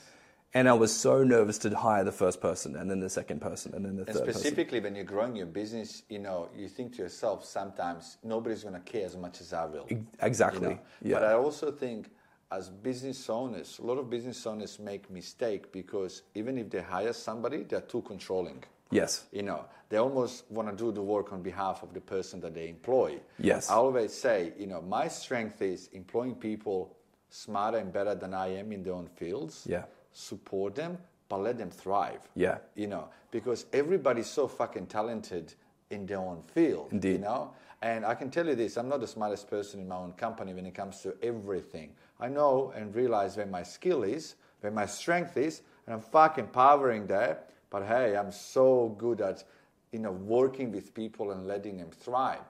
And 0.54 0.68
I 0.68 0.74
was 0.74 0.92
so 0.96 1.24
nervous 1.24 1.60
to 1.60 1.70
hire 1.78 2.04
the 2.04 2.12
first 2.12 2.42
person, 2.42 2.76
and 2.76 2.90
then 2.90 3.00
the 3.00 3.10
second 3.10 3.40
person, 3.40 3.76
and 3.76 3.86
then 3.86 3.96
the 3.98 4.02
And 4.06 4.14
third 4.16 4.26
person. 4.26 4.34
specifically 4.42 4.80
when 4.80 4.96
you're 4.96 5.04
growing 5.04 5.36
your 5.36 5.46
business, 5.46 6.02
you 6.10 6.18
know, 6.20 6.50
you 6.58 6.68
think 6.68 6.96
to 6.96 7.04
yourself 7.04 7.46
sometimes 7.46 8.18
nobody's 8.24 8.64
going 8.64 8.74
to 8.74 8.80
care 8.82 9.06
as 9.06 9.16
much 9.16 9.42
as 9.42 9.54
I 9.54 9.66
will. 9.66 9.86
you 9.90 10.08
Exactly. 10.22 10.70
know. 10.70 10.80
Yeah. 11.04 11.20
But 11.20 11.24
I 11.26 11.34
also 11.34 11.72
think 11.72 12.10
as 12.52 12.70
business 12.70 13.30
owners, 13.30 13.78
a 13.78 13.86
lot 13.86 14.00
of 14.00 14.10
business 14.10 14.44
owners 14.48 14.80
make 14.80 15.12
mistake 15.12 15.72
because 15.72 16.24
even 16.34 16.58
if 16.58 16.72
they 16.72 16.82
hire 16.82 17.14
somebody, 17.14 17.64
they're 17.64 17.82
too 17.82 18.02
controlling. 18.02 18.64
yes. 18.90 19.26
You 19.32 19.44
know, 19.44 19.66
they 19.90 19.98
almost 19.98 20.50
want 20.50 20.68
to 20.68 20.76
do 20.76 20.92
the 20.92 21.04
work 21.04 21.32
on 21.32 21.44
behalf 21.44 21.84
of 21.84 21.94
the 21.94 22.02
person 22.02 22.40
that 22.42 22.56
they 22.56 22.70
employ. 22.70 23.20
Yes. 23.38 23.70
I 23.70 23.76
always 23.76 24.12
say, 24.16 24.54
you 24.58 24.66
know, 24.66 24.82
my 24.82 25.08
strength 25.10 25.62
is 25.62 25.90
employing 25.94 26.34
people 26.34 26.96
smarter 27.30 27.78
and 27.78 27.94
better 27.94 28.16
than 28.16 28.34
I 28.34 28.48
am 28.58 28.72
in 28.72 28.82
their 28.82 28.94
own 28.94 29.08
fields. 29.16 29.68
Yeah. 29.70 29.84
Support 30.14 30.76
them, 30.76 30.98
but 31.28 31.38
let 31.38 31.58
them 31.58 31.70
thrive. 31.70 32.22
Yeah. 32.36 32.58
You 32.76 32.88
know, 32.88 33.10
because 33.32 33.66
everybody's 33.74 34.30
so 34.30 34.48
fucking 34.48 34.88
talented 34.88 35.54
in 35.90 36.06
their 36.06 36.20
own 36.20 36.44
field. 36.54 36.90
Indeed. 36.92 37.14
You 37.14 37.20
know? 37.20 37.54
And 37.82 38.06
I 38.06 38.14
can 38.14 38.30
tell 38.30 38.46
you 38.46 38.56
this, 38.56 38.78
I'm 38.78 38.90
not 38.90 39.00
the 39.00 39.08
smartest 39.08 39.50
person 39.50 39.80
in 39.80 39.88
my 39.88 39.96
own 39.96 40.12
company 40.14 40.54
when 40.54 40.66
it 40.66 40.74
comes 40.76 41.02
to 41.02 41.16
everything. 41.24 41.92
I 42.20 42.28
know 42.28 42.74
and 42.76 42.94
realize 42.94 43.38
where 43.38 43.46
my 43.46 43.64
skill 43.64 44.04
is, 44.04 44.36
where 44.60 44.72
my 44.72 44.86
strength 44.86 45.38
is, 45.38 45.62
and 45.86 45.96
I'm 45.96 46.02
fucking 46.02 46.48
powering 46.48 47.08
there. 47.08 47.40
But 47.70 47.86
hey, 47.86 48.18
I'm 48.18 48.32
so 48.32 48.96
good 48.98 49.22
at, 49.22 49.44
you 49.92 50.00
know, 50.00 50.12
working 50.12 50.72
with 50.72 50.94
people 50.94 51.32
and 51.32 51.48
letting 51.48 51.78
them 51.78 51.92
thrive. 51.92 52.42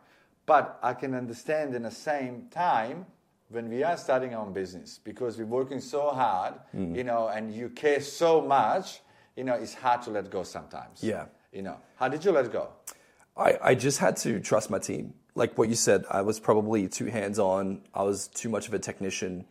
But 0.47 0.79
I 0.81 0.95
can 0.95 1.13
understand 1.13 1.75
in 1.75 1.83
the 1.83 1.91
same 1.91 2.47
time 2.49 3.05
when 3.49 3.67
we 3.69 3.83
are 3.83 3.97
starting 3.97 4.33
our 4.35 4.45
own 4.45 4.53
business 4.53 4.99
because 5.03 5.37
we're 5.37 5.45
working 5.45 5.79
so 5.81 6.09
hard, 6.09 6.53
Mm. 6.75 6.95
you 6.95 7.03
know, 7.03 7.27
and 7.27 7.53
you 7.53 7.69
care 7.69 7.99
so 8.01 8.41
much, 8.41 9.01
you 9.35 9.43
know, 9.43 9.55
it's 9.55 9.73
hard 9.73 10.01
to 10.03 10.11
let 10.11 10.29
go 10.29 10.43
sometimes. 10.43 11.03
Yeah. 11.03 11.25
You 11.51 11.63
know, 11.63 11.77
how 11.95 12.07
did 12.09 12.23
you 12.23 12.31
let 12.31 12.51
go? 12.51 12.69
I, 13.35 13.57
I 13.61 13.75
just 13.75 13.97
had 13.99 14.17
to 14.17 14.39
trust 14.39 14.69
my 14.69 14.79
team. 14.79 15.13
Like 15.35 15.57
what 15.57 15.69
you 15.69 15.75
said, 15.75 16.03
I 16.11 16.21
was 16.21 16.39
probably 16.39 16.87
too 16.87 17.05
hands 17.05 17.39
on. 17.39 17.81
I 17.93 18.03
was 18.03 18.27
too 18.27 18.49
much 18.49 18.67
of 18.67 18.73
a 18.73 18.79
technician, 18.79 19.45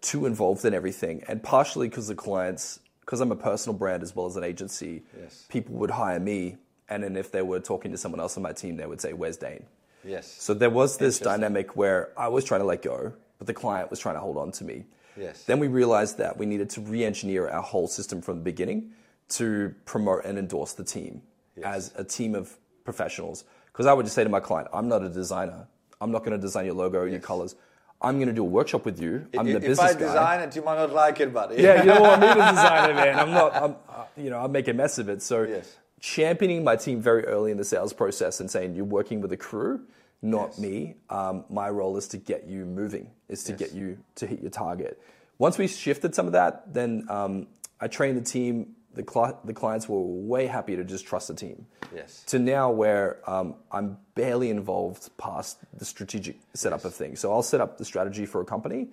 too 0.00 0.26
involved 0.26 0.64
in 0.64 0.74
everything. 0.74 1.22
And 1.28 1.42
partially 1.42 1.88
because 1.88 2.08
the 2.08 2.14
clients, 2.14 2.80
because 3.00 3.20
I'm 3.20 3.30
a 3.30 3.36
personal 3.36 3.78
brand 3.78 4.02
as 4.02 4.16
well 4.16 4.26
as 4.26 4.36
an 4.36 4.44
agency, 4.44 5.02
Yes. 5.20 5.44
people 5.48 5.74
would 5.76 5.90
hire 5.90 6.18
me. 6.18 6.56
And 6.88 7.04
then 7.04 7.16
if 7.16 7.30
they 7.30 7.42
were 7.42 7.60
talking 7.60 7.92
to 7.92 7.98
someone 7.98 8.20
else 8.20 8.36
on 8.36 8.42
my 8.42 8.52
team, 8.52 8.76
they 8.76 8.86
would 8.86 9.00
say, 9.00 9.12
Where's 9.12 9.36
Dain? 9.36 9.64
Yes. 10.04 10.26
So 10.40 10.54
there 10.54 10.70
was 10.70 10.98
this 10.98 11.18
dynamic 11.18 11.76
where 11.76 12.10
I 12.16 12.28
was 12.28 12.44
trying 12.44 12.60
to 12.60 12.66
let 12.66 12.82
go, 12.82 13.12
but 13.38 13.46
the 13.46 13.54
client 13.54 13.90
was 13.90 13.98
trying 13.98 14.16
to 14.16 14.20
hold 14.20 14.36
on 14.36 14.52
to 14.52 14.64
me. 14.64 14.84
Yes. 15.16 15.44
Then 15.44 15.58
we 15.58 15.68
realized 15.68 16.18
that 16.18 16.38
we 16.38 16.46
needed 16.46 16.70
to 16.70 16.80
re 16.80 17.04
engineer 17.04 17.48
our 17.48 17.62
whole 17.62 17.86
system 17.86 18.22
from 18.22 18.36
the 18.38 18.42
beginning 18.42 18.92
to 19.30 19.74
promote 19.84 20.24
and 20.24 20.38
endorse 20.38 20.72
the 20.72 20.84
team 20.84 21.22
as 21.62 21.92
a 21.96 22.04
team 22.04 22.34
of 22.34 22.56
professionals. 22.84 23.44
Because 23.66 23.86
I 23.86 23.92
would 23.92 24.04
just 24.06 24.14
say 24.14 24.24
to 24.24 24.30
my 24.30 24.40
client, 24.40 24.68
I'm 24.72 24.88
not 24.88 25.02
a 25.02 25.08
designer. 25.08 25.66
I'm 26.00 26.10
not 26.10 26.20
going 26.20 26.32
to 26.32 26.38
design 26.38 26.66
your 26.66 26.74
logo 26.74 26.98
or 26.98 27.08
your 27.08 27.20
colors. 27.20 27.54
I'm 28.00 28.16
going 28.16 28.26
to 28.28 28.34
do 28.34 28.42
a 28.42 28.44
workshop 28.44 28.84
with 28.84 29.00
you. 29.00 29.26
I'm 29.38 29.46
if, 29.46 29.52
the 29.52 29.56
if 29.58 29.62
business 29.62 29.90
I 29.90 29.92
guy. 29.92 29.98
design 30.00 30.40
it, 30.40 30.56
you 30.56 30.62
might 30.62 30.74
not 30.74 30.92
like 30.92 31.20
it, 31.20 31.32
buddy. 31.32 31.62
Yeah, 31.62 31.82
you 31.82 31.90
don't 31.90 32.02
want 32.02 32.20
me 32.20 32.26
to 32.26 32.34
design 32.34 32.90
it, 32.90 32.94
man. 32.94 33.18
I'm 33.18 33.30
not. 33.30 33.54
I'm, 33.54 33.76
uh, 33.88 34.04
you 34.16 34.28
know, 34.28 34.40
I 34.40 34.46
make 34.48 34.66
a 34.66 34.72
mess 34.74 34.98
of 34.98 35.08
it. 35.08 35.22
So, 35.22 35.44
Yes. 35.44 35.76
Championing 36.02 36.64
my 36.64 36.74
team 36.76 37.00
very 37.00 37.24
early 37.24 37.50
in 37.52 37.56
the 37.56 37.64
sales 37.64 37.92
process 37.92 38.40
and 38.40 38.50
saying 38.50 38.74
you're 38.74 38.84
working 38.84 39.20
with 39.22 39.32
a 39.32 39.36
crew, 39.36 39.80
not 40.20 40.50
Yes. 40.50 40.58
me. 40.58 40.94
Um, 41.08 41.44
my 41.48 41.70
role 41.70 41.96
is 41.96 42.08
to 42.08 42.16
get 42.18 42.46
you 42.46 42.64
moving, 42.66 43.10
is 43.28 43.44
to 43.44 43.52
Yes. 43.52 43.58
get 43.60 43.72
you 43.72 43.98
to 44.16 44.26
hit 44.26 44.40
your 44.40 44.50
target. 44.50 45.00
Once 45.38 45.56
we 45.58 45.66
shifted 45.68 46.14
some 46.14 46.26
of 46.26 46.32
that, 46.32 46.74
then 46.74 47.06
um, 47.08 47.46
I 47.80 47.86
trained 47.88 48.16
the 48.18 48.22
team. 48.22 48.74
The, 48.94 49.02
cli- 49.02 49.32
the 49.44 49.54
clients 49.54 49.88
were 49.88 50.00
way 50.02 50.46
happy 50.46 50.76
to 50.76 50.84
just 50.84 51.06
trust 51.06 51.28
the 51.28 51.34
team. 51.34 51.66
Yes. 51.94 52.22
To 52.26 52.38
now 52.38 52.70
where 52.70 53.18
um, 53.30 53.54
I'm 53.70 53.96
barely 54.14 54.50
involved 54.50 55.08
past 55.16 55.58
the 55.72 55.84
strategic 55.86 56.36
setup 56.52 56.84
of 56.84 56.94
things. 56.94 57.20
So 57.20 57.32
I'll 57.32 57.42
set 57.42 57.60
up 57.62 57.78
the 57.78 57.84
strategy 57.86 58.26
for 58.26 58.40
a 58.42 58.44
company, 58.44 58.88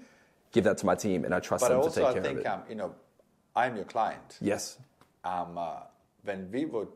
give 0.54 0.64
that 0.64 0.78
to 0.78 0.86
my 0.86 0.96
team, 0.96 1.26
and 1.26 1.34
I 1.36 1.40
trust 1.42 1.64
But 1.68 1.70
them 1.70 1.82
to 1.84 1.90
take 1.90 2.06
I 2.06 2.14
care 2.14 2.22
of 2.22 2.24
think, 2.28 2.40
it. 2.40 2.46
um, 2.46 2.62
you 2.70 2.76
know, 2.76 2.96
I'm 3.56 3.76
your 3.76 3.86
client. 3.86 4.38
yes. 4.40 4.78
um, 5.26 5.58
uh, 5.58 5.82
when 6.24 6.50
we 6.52 6.66
were 6.66 6.88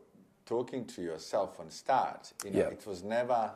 talking 0.46 0.84
to 0.86 1.02
yourself 1.02 1.58
on 1.60 1.70
start, 1.70 2.32
you 2.44 2.50
know, 2.50 2.58
Yeah. 2.58 2.68
it 2.68 2.86
was 2.86 3.02
never 3.02 3.52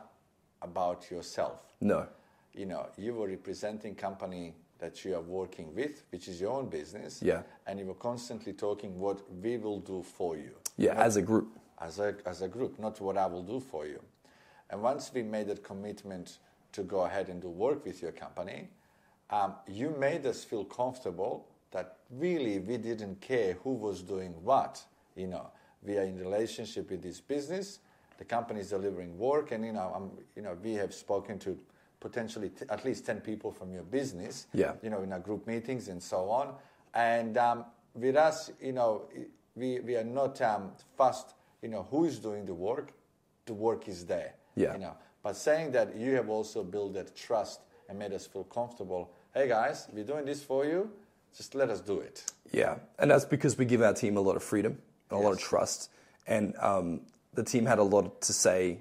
about 0.61 1.09
yourself. 1.11 1.73
No. 1.81 2.07
You 2.53 2.65
know, 2.65 2.87
you 2.97 3.13
were 3.13 3.27
representing 3.27 3.95
company 3.95 4.55
that 4.79 5.03
you 5.05 5.15
are 5.15 5.21
working 5.21 5.73
with, 5.75 6.03
which 6.11 6.27
is 6.27 6.39
your 6.41 6.51
own 6.53 6.69
business. 6.69 7.21
Yeah. 7.21 7.43
And 7.67 7.79
you 7.79 7.85
were 7.85 7.93
constantly 7.95 8.53
talking 8.53 8.99
what 8.99 9.19
we 9.41 9.57
will 9.57 9.79
do 9.79 10.01
for 10.03 10.37
you 10.37 10.55
Yeah, 10.77 10.93
as 10.93 11.15
a 11.17 11.21
group. 11.21 11.47
as 11.79 11.99
a, 11.99 12.15
as 12.25 12.41
a 12.41 12.47
group, 12.47 12.79
not 12.79 12.99
what 12.99 13.17
I 13.17 13.25
will 13.27 13.43
do 13.43 13.59
for 13.59 13.85
you. 13.85 14.01
And 14.69 14.81
once 14.81 15.11
we 15.13 15.23
made 15.23 15.47
that 15.47 15.63
commitment 15.63 16.37
to 16.73 16.83
go 16.83 17.01
ahead 17.01 17.29
and 17.29 17.41
do 17.41 17.49
work 17.49 17.85
with 17.85 18.01
your 18.01 18.11
company, 18.11 18.69
um, 19.29 19.53
you 19.67 19.91
made 19.91 20.25
us 20.25 20.43
feel 20.43 20.65
comfortable 20.65 21.47
that 21.71 21.97
really 22.11 22.59
we 22.59 22.77
didn't 22.77 23.21
care 23.21 23.53
who 23.63 23.73
was 23.73 24.01
doing 24.01 24.33
what. 24.43 24.83
You 25.15 25.27
know, 25.27 25.51
we 25.83 25.97
are 25.97 26.03
in 26.03 26.17
relationship 26.17 26.89
with 26.89 27.01
this 27.01 27.21
business. 27.21 27.79
The 28.17 28.25
company 28.25 28.59
is 28.59 28.69
delivering 28.69 29.17
work, 29.17 29.51
and 29.51 29.65
you 29.65 29.71
know, 29.71 29.91
um, 29.95 30.11
you 30.35 30.41
know, 30.41 30.57
we 30.61 30.73
have 30.73 30.93
spoken 30.93 31.39
to 31.39 31.57
potentially 31.99 32.49
t- 32.49 32.65
at 32.69 32.83
least 32.83 33.05
ten 33.05 33.21
people 33.21 33.51
from 33.51 33.71
your 33.71 33.83
business. 33.83 34.47
Yeah. 34.53 34.73
You 34.81 34.89
know, 34.89 35.01
in 35.01 35.13
our 35.13 35.19
group 35.19 35.47
meetings 35.47 35.87
and 35.87 36.01
so 36.01 36.29
on. 36.29 36.53
And 36.93 37.37
um, 37.37 37.65
with 37.93 38.15
us, 38.15 38.51
you 38.61 38.73
know, 38.73 39.03
we 39.55 39.79
we 39.79 39.95
are 39.95 40.03
not 40.03 40.41
um, 40.41 40.71
fast. 40.97 41.33
You 41.61 41.69
know, 41.69 41.87
who 41.89 42.05
is 42.05 42.19
doing 42.19 42.45
the 42.45 42.53
work? 42.53 42.91
The 43.45 43.53
work 43.53 43.87
is 43.87 44.05
there. 44.05 44.33
Yeah. 44.55 44.73
You 44.73 44.79
know, 44.79 44.95
but 45.23 45.35
saying 45.35 45.71
that 45.71 45.95
you 45.95 46.13
have 46.15 46.29
also 46.29 46.63
built 46.63 46.93
that 46.93 47.15
trust 47.15 47.61
and 47.87 47.97
made 47.97 48.13
us 48.13 48.27
feel 48.27 48.43
comfortable. 48.43 49.11
Hey 49.33 49.47
guys, 49.47 49.87
we're 49.93 50.03
doing 50.03 50.25
this 50.25 50.43
for 50.43 50.65
you. 50.65 50.91
Just 51.35 51.55
let 51.55 51.69
us 51.69 51.81
do 51.81 51.99
it. 51.99 52.31
Yeah, 52.51 52.75
and 52.97 53.11
that's 53.11 53.25
because 53.25 53.57
we 53.57 53.65
give 53.65 53.81
our 53.81 53.93
team 53.93 54.17
a 54.17 54.21
lot 54.21 54.35
of 54.35 54.43
freedom, 54.43 54.77
and 55.09 55.19
a 55.19 55.21
lot 55.23 55.31
of 55.33 55.39
trust, 55.39 55.89
and 56.27 56.55
um, 56.59 57.01
the 57.33 57.43
team 57.43 57.65
had 57.65 57.79
a 57.79 57.83
lot 57.83 58.21
to 58.21 58.33
say 58.33 58.79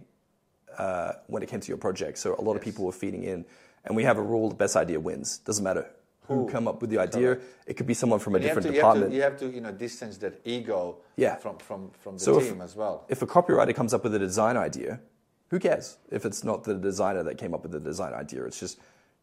uh, 0.77 1.13
when 1.27 1.43
it 1.43 1.49
came 1.49 1.61
to 1.61 1.69
your 1.69 1.79
project. 1.79 2.19
So 2.19 2.35
a 2.39 2.43
lot 2.43 2.57
of 2.57 2.63
people 2.63 2.85
were 2.85 2.93
feeding 2.93 3.25
in, 3.25 3.45
and 3.85 3.97
we 3.97 4.05
have 4.05 4.19
a 4.19 4.23
rule: 4.23 4.49
the 4.49 4.55
best 4.55 4.77
idea 4.77 5.01
wins. 5.01 5.39
Doesn't 5.39 5.65
matter 5.65 5.87
who 6.27 6.47
come 6.47 6.69
up 6.69 6.83
with 6.83 6.91
the 6.91 6.99
idea. 6.99 7.39
It 7.67 7.79
could 7.79 7.87
be 7.87 7.95
someone 7.95 8.19
from 8.21 8.35
a 8.35 8.39
You 8.39 8.49
have, 8.49 8.57
different 8.57 8.67
to, 8.67 8.75
you, 8.75 8.81
have 8.85 8.95
department. 8.97 9.11
to, 9.13 9.17
you 9.17 9.23
have 9.23 9.39
to, 9.39 9.47
you 9.49 9.63
know, 9.63 9.73
distance 9.73 10.19
that 10.19 10.43
ego 10.45 10.99
Yeah. 11.17 11.37
from, 11.37 11.57
from, 11.57 11.91
from 12.01 12.19
the 12.19 12.21
So 12.21 12.39
if- 12.39 12.49
team 12.51 12.61
as 12.61 12.77
well. 12.77 13.07
If 13.09 13.23
a 13.23 13.27
copywriter 13.27 13.75
comes 13.75 13.95
up 13.95 14.05
with 14.05 14.15
a 14.15 14.19
design 14.19 14.59
idea, 14.59 15.01
who 15.49 15.59
cares 15.59 15.97
if 16.11 16.27
it's 16.27 16.45
not 16.45 16.65
the 16.65 16.75
designer 16.75 17.23
that 17.23 17.39
came 17.39 17.55
up 17.55 17.63
with 17.63 17.73
the 17.73 17.81
design 17.81 18.13
idea? 18.13 18.45
It's 18.45 18.61
just 18.61 18.79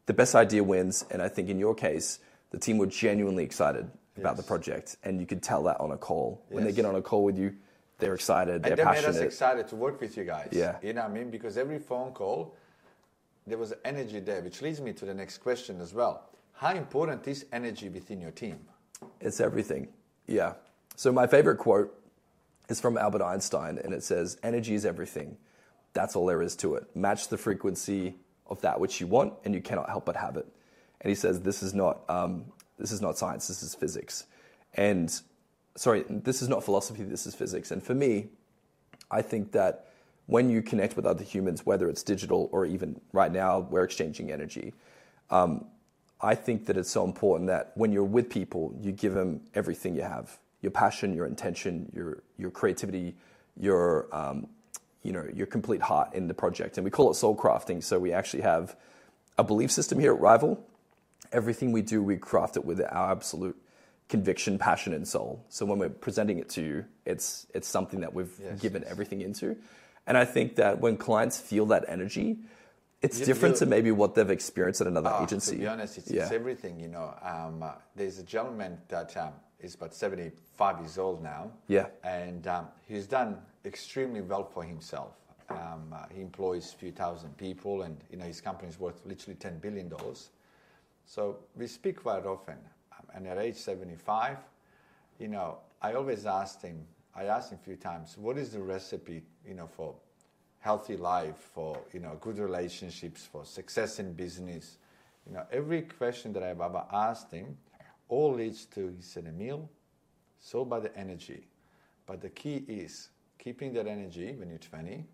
the 0.08 0.14
best 0.16 0.34
idea 0.34 0.64
wins. 0.64 1.06
And 1.12 1.22
I 1.22 1.30
think 1.30 1.48
in 1.48 1.60
your 1.60 1.76
case, 1.76 2.18
the 2.50 2.58
team 2.58 2.80
were 2.80 2.88
genuinely 2.88 3.44
excited 3.44 3.88
about 4.18 4.38
the 4.38 4.44
project, 4.44 4.98
and 5.04 5.20
you 5.20 5.26
could 5.26 5.44
tell 5.44 5.64
that 5.64 5.80
on 5.80 5.92
a 5.92 5.98
call. 5.98 6.44
When 6.50 6.64
they 6.64 6.72
get 6.72 6.86
on 6.86 6.96
a 6.96 7.02
call 7.02 7.24
with 7.24 7.38
you, 7.38 7.56
they're 7.98 8.14
excited, 8.14 8.64
they're 8.64 8.72
and 8.72 8.80
that 8.80 8.86
made 8.86 8.98
us 8.98 9.06
passionate. 9.06 9.26
excited 9.26 9.68
to 9.70 9.76
work 9.76 10.02
with 10.02 10.18
you 10.18 10.24
guys. 10.24 10.50
Yeah. 10.52 10.78
You 10.82 10.94
know 10.94 11.02
what 11.02 11.12
I 11.12 11.14
mean? 11.14 11.30
Because 11.30 11.58
every 11.58 11.80
phone 11.80 12.12
call, 12.12 12.56
there 13.48 13.58
was 13.58 13.74
energy 13.84 14.20
there, 14.20 14.42
which 14.42 14.62
leads 14.62 14.82
me 14.82 14.94
to 14.94 15.06
the 15.06 15.14
next 15.14 15.38
question 15.40 15.80
as 15.80 15.94
well. 15.94 16.30
How 16.54 16.74
important 16.74 17.28
is 17.28 17.46
energy 17.52 17.90
within 17.90 18.22
your 18.22 18.32
team? 18.32 18.60
It's 19.22 19.40
everything. 19.40 19.90
Yeah. 20.28 20.54
So 20.96 21.12
my 21.12 21.28
favorite 21.28 21.58
quote 21.58 21.94
is 22.70 22.82
from 22.82 22.98
Albert 22.98 23.22
Einstein, 23.22 23.78
and 23.78 23.94
it 23.94 24.04
says, 24.04 24.38
"Energy 24.44 24.74
is 24.74 24.86
everything. 24.86 25.38
That's 25.94 26.16
all 26.16 26.26
there 26.26 26.42
is 26.42 26.56
to 26.58 26.76
it. 26.76 26.96
Match 26.96 27.28
the 27.28 27.38
frequency 27.38 28.16
of 28.48 28.62
that 28.62 28.80
which 28.80 29.00
you 29.00 29.08
want, 29.08 29.34
and 29.44 29.54
you 29.54 29.62
cannot 29.62 29.90
help 29.90 30.06
but 30.06 30.16
have 30.16 30.38
it." 30.38 30.48
And 31.02 31.10
he 31.10 31.16
says, 31.16 31.42
"This 31.42 31.62
is 31.62 31.74
not 31.74 32.00
um, 32.10 32.46
this 32.78 32.92
is 32.92 33.02
not 33.02 33.18
science. 33.18 33.48
This 33.48 33.64
is 33.64 33.76
physics." 33.76 34.26
And 34.74 35.14
sorry, 35.76 36.06
this 36.10 36.42
is 36.42 36.50
not 36.50 36.64
philosophy. 36.64 37.04
This 37.04 37.26
is 37.28 37.36
physics. 37.36 37.72
And 37.72 37.82
for 37.82 37.94
me, 37.94 38.28
I 39.12 39.22
think 39.22 39.52
that 39.54 39.88
when 40.28 40.50
you 40.50 40.62
connect 40.62 40.96
with 40.96 41.06
other 41.06 41.24
humans, 41.24 41.66
whether 41.66 41.88
it's 41.90 42.04
digital 42.04 42.50
or 42.52 42.66
even 42.66 43.00
right 43.14 43.32
now, 43.32 43.60
we're 43.60 43.84
exchanging 43.84 44.32
energy. 44.32 44.74
Um, 45.30 45.66
I 46.22 46.36
think 46.36 46.66
that 46.66 46.78
it's 46.78 46.90
so 46.90 47.04
important 47.04 47.48
that 47.48 47.72
when 47.76 47.92
you're 47.92 48.04
with 48.04 48.30
people, 48.30 48.74
you 48.80 48.92
give 48.92 49.14
them 49.14 49.42
everything 49.54 49.96
you 49.96 50.02
have 50.02 50.38
your 50.62 50.72
passion, 50.72 51.14
your 51.14 51.28
intention, 51.28 51.92
your, 51.96 52.24
your 52.38 52.50
creativity, 52.50 53.14
your, 53.56 54.08
um, 54.12 54.48
you 55.04 55.12
know, 55.12 55.24
your 55.32 55.46
complete 55.46 55.82
heart 55.82 56.12
in 56.16 56.28
the 56.28 56.34
project. 56.34 56.78
And 56.78 56.84
we 56.84 56.90
call 56.90 57.12
it 57.12 57.14
soul 57.14 57.36
crafting. 57.38 57.84
So 57.84 58.00
we 58.00 58.12
actually 58.12 58.42
have 58.42 58.76
a 59.38 59.44
belief 59.44 59.72
system 59.72 60.00
here 60.00 60.16
at 60.16 60.20
Rivyl. 60.20 60.58
Everything 61.36 61.74
we 61.74 61.82
do, 61.82 62.02
we 62.02 62.16
craft 62.16 62.56
it 62.56 62.64
with 62.64 62.80
our 62.80 63.12
absolute 63.12 63.58
conviction, 64.08 64.58
passion, 64.58 64.94
and 64.94 65.06
soul. 65.06 65.44
So 65.50 65.66
when 65.66 65.80
we're 65.80 65.90
presenting 65.90 66.40
it 66.40 66.48
to 66.52 66.62
you, 66.64 66.86
it's, 67.06 67.46
it's 67.54 67.68
something 67.68 68.00
that 68.02 68.14
we've 68.14 68.32
Yes, 68.42 68.62
given 68.62 68.84
yes. 68.84 68.92
everything 68.92 69.20
into. 69.22 69.58
And 70.08 70.18
I 70.18 70.24
think 70.24 70.56
that 70.56 70.80
when 70.80 70.96
clients 70.96 71.38
feel 71.40 71.66
that 71.68 71.84
energy, 71.90 72.38
it's 73.02 73.20
You- 73.20 73.26
different 73.26 73.56
you- 73.56 73.60
to 73.60 73.66
maybe 73.66 73.92
what 73.92 74.16
they've 74.16 74.30
experienced 74.30 74.80
at 74.80 74.88
another 74.88 75.10
Ah, 75.12 75.24
agency. 75.24 75.56
To 75.56 75.62
be 75.62 75.68
honest, 75.68 75.98
it's, 75.98 76.10
yeah. 76.10 76.24
it's 76.24 76.32
everything. 76.32 76.80
You 76.80 76.88
know, 76.88 77.14
um, 77.22 77.62
uh, 77.64 77.74
there's 77.98 78.18
a 78.20 78.24
gentleman 78.24 78.78
that 78.88 79.18
um, 79.18 79.34
he's 79.60 79.76
about 79.76 79.94
75 79.94 80.80
years 80.80 80.98
old 80.98 81.22
now. 81.22 81.52
Yeah. 81.68 81.88
And 82.06 82.48
um, 82.48 82.68
he's 82.88 83.08
done 83.08 83.40
extremely 83.66 84.22
well 84.22 84.46
for 84.46 84.64
himself. 84.64 85.12
Um, 85.50 85.92
uh, 85.94 86.06
he 86.14 86.22
employs 86.22 86.74
a 86.74 86.78
few 86.78 86.92
thousand 86.92 87.36
people, 87.38 87.82
and 87.84 87.98
you 88.10 88.18
know 88.18 88.26
his 88.26 88.42
company 88.42 88.68
is 88.70 88.80
worth 88.80 89.06
literally 89.06 89.36
10 89.36 89.60
billion 89.60 89.90
dollars. 89.90 90.30
So 91.06 91.38
we 91.56 91.68
speak 91.68 92.02
quite 92.02 92.26
often. 92.26 92.58
Um, 92.94 93.06
and 93.14 93.28
at 93.28 93.38
age 93.38 93.56
75, 93.56 94.38
you 95.20 95.28
know, 95.28 95.60
I 95.82 95.94
always 95.94 96.26
asked 96.26 96.62
him. 96.62 96.86
I 97.16 97.26
asked 97.26 97.52
him 97.52 97.60
a 97.62 97.66
few 97.66 97.76
times, 97.76 98.18
"What 98.18 98.38
is 98.38 98.52
the 98.52 98.62
recipe, 98.62 99.24
you 99.48 99.54
know, 99.54 99.68
for 99.68 99.96
healthy 100.60 100.98
life, 100.98 101.38
for 101.38 101.78
you 101.94 102.00
know, 102.00 102.18
good 102.20 102.40
relationships, 102.40 103.26
for 103.26 103.46
success 103.46 104.00
in 104.00 104.14
business?" 104.14 104.78
You 105.26 105.34
know, 105.34 105.46
every 105.52 105.84
question 105.84 106.34
that 106.34 106.44
I've 106.44 106.62
ever 106.62 106.86
asked 106.92 107.32
him, 107.32 107.58
all 108.10 108.34
leads 108.34 108.66
to 108.68 108.90
he 108.90 109.02
said, 109.02 109.26
"Emil, 109.26 109.70
all 110.54 110.62
about 110.62 110.84
the 110.84 110.98
energy, 110.98 111.48
but 112.06 112.22
the 112.22 112.30
key 112.30 112.58
is 112.68 113.10
keeping 113.38 113.74
that 113.74 113.88
energy 113.88 114.36
when 114.36 114.50
you're 114.50 114.60
20." 114.60 115.06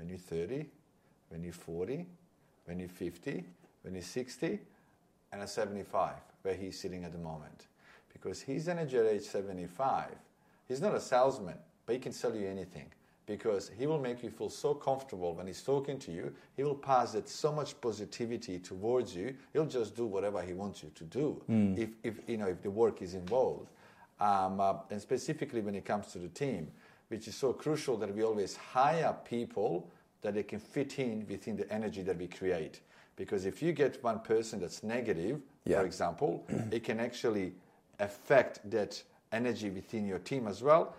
when 0.00 0.08
you're 0.08 0.18
30, 0.18 0.64
when 1.28 1.42
you're 1.42 1.52
40, 1.52 2.06
when 2.64 2.78
you're 2.78 2.88
50, 2.88 3.44
when 3.82 3.92
you're 3.92 4.02
60, 4.02 4.58
and 5.32 5.42
a 5.42 5.46
75, 5.46 6.14
where 6.42 6.54
he's 6.54 6.78
sitting 6.78 7.04
at 7.04 7.12
the 7.12 7.18
moment. 7.18 7.66
Because 8.12 8.40
his 8.40 8.68
energy 8.68 8.98
at 8.98 9.06
age 9.06 9.22
75, 9.22 10.08
he's 10.68 10.80
not 10.80 10.94
a 10.94 11.00
salesman, 11.00 11.56
but 11.86 11.94
he 11.94 11.98
can 11.98 12.12
sell 12.12 12.34
you 12.34 12.46
anything. 12.46 12.86
Because 13.26 13.70
he 13.78 13.86
will 13.86 14.00
make 14.00 14.24
you 14.24 14.30
feel 14.30 14.48
so 14.48 14.74
comfortable 14.74 15.34
when 15.34 15.46
he's 15.46 15.62
talking 15.62 15.98
to 16.00 16.10
you. 16.10 16.34
He 16.56 16.64
will 16.64 16.74
pass 16.74 17.14
it 17.14 17.28
so 17.28 17.52
much 17.52 17.80
positivity 17.80 18.58
towards 18.58 19.14
you. 19.14 19.36
He'll 19.52 19.66
just 19.66 19.94
do 19.94 20.04
whatever 20.04 20.42
he 20.42 20.52
wants 20.52 20.82
you 20.82 20.90
to 20.96 21.04
do, 21.04 21.40
mm. 21.48 21.78
if, 21.78 21.90
if, 22.02 22.20
you 22.26 22.38
know, 22.38 22.48
if 22.48 22.60
the 22.60 22.70
work 22.70 23.02
is 23.02 23.14
involved. 23.14 23.68
Um, 24.18 24.60
uh, 24.60 24.74
and 24.90 25.00
specifically 25.00 25.60
when 25.60 25.76
it 25.76 25.84
comes 25.84 26.08
to 26.08 26.18
the 26.18 26.28
team, 26.28 26.72
which 27.08 27.28
is 27.28 27.36
so 27.36 27.52
crucial 27.52 27.96
that 27.98 28.14
we 28.14 28.22
always 28.22 28.56
hire 28.56 29.16
people 29.24 29.88
that 30.22 30.34
they 30.34 30.42
can 30.42 30.58
fit 30.58 30.98
in 30.98 31.26
within 31.28 31.56
the 31.56 31.70
energy 31.72 32.02
that 32.02 32.18
we 32.18 32.26
create. 32.26 32.80
Because 33.20 33.44
if 33.44 33.60
you 33.62 33.74
get 33.74 34.02
one 34.02 34.20
person 34.20 34.60
that's 34.60 34.82
negative, 34.82 35.42
yeah. 35.66 35.80
for 35.80 35.84
example, 35.84 36.42
it 36.70 36.84
can 36.84 36.98
actually 36.98 37.52
affect 37.98 38.68
that 38.70 39.02
energy 39.30 39.68
within 39.68 40.06
your 40.06 40.20
team 40.20 40.48
as 40.48 40.62
well 40.62 40.96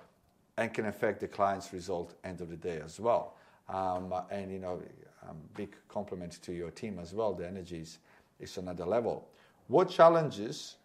and 0.55 0.71
can 0.71 0.85
affect 0.85 1.19
the 1.19 1.27
client's 1.27 1.73
result 1.73 2.13
end 2.23 2.39
of 2.39 2.51
the 2.51 2.55
day 2.55 2.79
as 2.85 2.99
well. 2.99 3.33
Um, 3.67 4.13
and, 4.29 4.51
you 4.51 4.59
know, 4.59 4.79
um, 5.27 5.37
big 5.55 5.75
compliment 5.87 6.39
to 6.43 6.53
your 6.53 6.69
team 6.69 6.99
as 6.99 7.11
well. 7.11 7.33
The 7.33 7.47
energy 7.47 7.79
is, 7.79 7.97
is 8.39 8.55
another 8.55 8.85
level. 8.85 9.27
What 9.67 9.89
challenges 9.89 10.75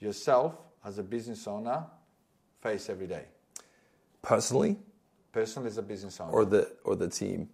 yourself 0.00 0.54
as 0.84 0.98
a 0.98 1.02
business 1.02 1.46
owner 1.46 1.86
face 2.60 2.90
every 2.90 3.06
day? 3.06 3.24
Personally, 4.20 4.76
personally 5.32 5.68
as 5.68 5.78
a 5.78 5.82
business 5.82 6.20
owner, 6.20 6.30
or 6.30 6.44
the 6.44 6.70
or 6.84 6.94
the 6.94 7.08
team. 7.08 7.48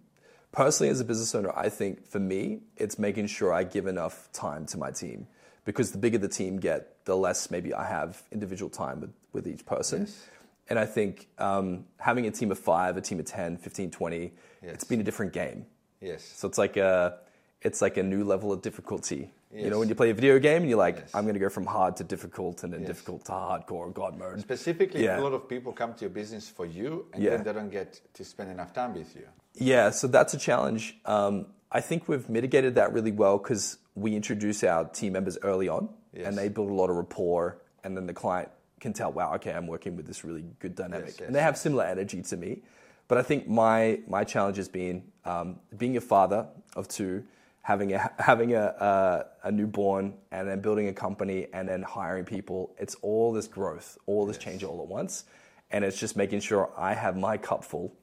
Personally, 0.51 0.89
as 0.89 0.99
a 0.99 1.05
business 1.05 1.35
owner, 1.35 1.51
I 1.55 1.69
think 1.69 2.07
for 2.07 2.19
me, 2.19 2.61
it's 2.77 2.97
making 2.97 3.27
sure 3.27 3.53
I 3.53 3.63
give 3.63 3.85
enough 3.85 4.31
time 4.31 4.65
to 4.67 4.77
my 4.77 4.91
team 4.91 5.27
because 5.65 5.91
the 5.91 5.97
bigger 5.97 6.17
the 6.17 6.29
team 6.29 6.59
get, 6.59 7.03
the 7.05 7.15
less 7.15 7.51
maybe 7.51 7.73
I 7.73 7.85
have 7.85 8.23
individual 8.31 8.69
time 8.69 9.01
with, 9.01 9.11
with 9.33 9.47
each 9.47 9.65
person. 9.65 10.01
Yes. 10.01 10.27
And 10.69 10.79
I 10.79 10.85
think 10.85 11.27
um, 11.37 11.85
having 11.99 12.25
a 12.25 12.31
team 12.31 12.51
of 12.51 12.59
five, 12.59 12.97
a 12.97 13.01
team 13.01 13.19
of 13.19 13.25
10, 13.25 13.57
15, 13.57 13.91
20, 13.91 14.17
yes. 14.63 14.73
it's 14.73 14.83
been 14.83 14.99
a 14.99 15.03
different 15.03 15.33
game. 15.33 15.65
Yes. 16.01 16.23
So 16.23 16.47
it's 16.47 16.57
like 16.57 16.77
a, 16.77 17.19
it's 17.61 17.81
like 17.81 17.97
a 17.97 18.03
new 18.03 18.23
level 18.23 18.51
of 18.51 18.61
difficulty. 18.61 19.29
Yes. 19.51 19.63
You 19.63 19.69
know, 19.69 19.79
when 19.79 19.89
you 19.89 19.95
play 19.95 20.09
a 20.09 20.13
video 20.13 20.39
game 20.39 20.61
and 20.61 20.69
you're 20.69 20.77
like, 20.77 20.97
yes. 20.97 21.11
I'm 21.13 21.23
going 21.23 21.33
to 21.33 21.39
go 21.39 21.49
from 21.49 21.65
hard 21.65 21.95
to 21.97 22.03
difficult 22.03 22.63
and 22.63 22.73
then 22.73 22.81
yes. 22.81 22.89
difficult 22.89 23.25
to 23.25 23.31
hardcore 23.31 23.93
God 23.93 24.17
mode. 24.17 24.41
Specifically, 24.41 25.03
yeah. 25.05 25.19
a 25.19 25.21
lot 25.21 25.33
of 25.33 25.47
people 25.47 25.71
come 25.71 25.93
to 25.93 26.01
your 26.01 26.09
business 26.09 26.49
for 26.49 26.65
you 26.65 27.07
and 27.13 27.23
yeah. 27.23 27.31
then 27.31 27.43
they 27.43 27.53
don't 27.53 27.69
get 27.69 28.01
to 28.13 28.25
spend 28.25 28.51
enough 28.51 28.73
time 28.73 28.93
with 28.93 29.15
you. 29.15 29.27
Yeah, 29.57 29.89
so 29.89 30.07
that's 30.07 30.33
a 30.33 30.37
challenge. 30.37 30.97
Um, 31.05 31.47
I 31.71 31.81
think 31.81 32.07
we've 32.07 32.27
mitigated 32.29 32.75
that 32.75 32.93
really 32.93 33.11
well 33.11 33.37
because 33.37 33.77
we 33.95 34.15
introduce 34.15 34.63
our 34.63 34.85
team 34.85 35.13
members 35.13 35.37
early 35.43 35.67
on 35.67 35.89
and 36.13 36.37
they 36.37 36.49
build 36.49 36.69
a 36.69 36.73
lot 36.73 36.89
of 36.89 36.95
rapport 36.95 37.59
and 37.83 37.95
then 37.95 38.07
the 38.07 38.13
client 38.13 38.49
can 38.79 38.93
tell, 38.93 39.11
wow, 39.11 39.33
okay, 39.35 39.51
I'm 39.51 39.67
working 39.67 39.95
with 39.95 40.07
this 40.07 40.23
really 40.23 40.45
good 40.59 40.75
dynamic. 40.75 41.19
and 41.21 41.35
they 41.35 41.41
have 41.41 41.57
similar 41.57 41.83
energy 41.83 42.21
to 42.21 42.37
me. 42.37 42.61
But 43.07 43.17
I 43.17 43.23
think 43.23 43.47
my, 43.47 44.01
my 44.07 44.23
challenge 44.23 44.57
has 44.57 44.67
been 44.67 45.03
um, 45.25 45.59
being 45.77 45.97
a 45.97 46.01
father 46.01 46.47
of 46.75 46.87
two– 46.87 47.23
having 47.67 47.93
a 47.93 48.11
having 48.19 48.55
a, 48.55 48.63
a, 48.63 49.25
a 49.49 49.51
newborn 49.51 50.13
and 50.31 50.47
then 50.47 50.61
building 50.61 50.87
a 50.87 50.93
company 50.93 51.47
and 51.53 51.67
then 51.67 51.83
hiring 51.83 52.23
people. 52.23 52.73
It's 52.79 52.95
all 53.01 53.33
this 53.33 53.47
growth, 53.47 53.97
all 54.05 54.25
this 54.25 54.37
yes. 54.37 54.45
change 54.45 54.63
all 54.63 54.81
at 54.81 54.87
once, 54.87 55.25
and 55.69 55.83
it's 55.83 55.99
just 55.99 56.15
making 56.15 56.39
sure 56.39 56.71
I 56.77 56.93
have 56.93 57.17
my 57.17 57.37
cup 57.37 57.63
full 57.63 57.93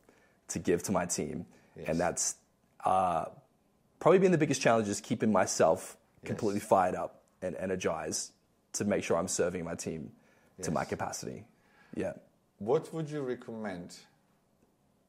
to 0.48 0.58
give 0.58 0.82
to 0.84 0.92
my 0.92 1.06
team, 1.06 1.46
yes. 1.76 1.88
and 1.88 2.00
that's 2.00 2.36
uh, 2.84 3.26
probably 3.98 4.18
been 4.18 4.32
the 4.32 4.38
biggest 4.38 4.60
challenge 4.60 4.88
is 4.88 5.00
keeping 5.00 5.32
myself 5.32 5.96
completely 6.24 6.60
yes. 6.60 6.68
fired 6.68 6.94
up 6.94 7.22
and 7.42 7.56
energized 7.56 8.32
to 8.74 8.84
make 8.84 9.04
sure 9.04 9.16
I'm 9.16 9.28
serving 9.28 9.64
my 9.64 9.74
team 9.74 10.12
to 10.62 10.70
my 10.70 10.84
capacity. 10.84 11.44
Yeah. 11.94 12.12
What 12.58 12.92
would 12.94 13.10
you 13.10 13.22
recommend 13.22 13.96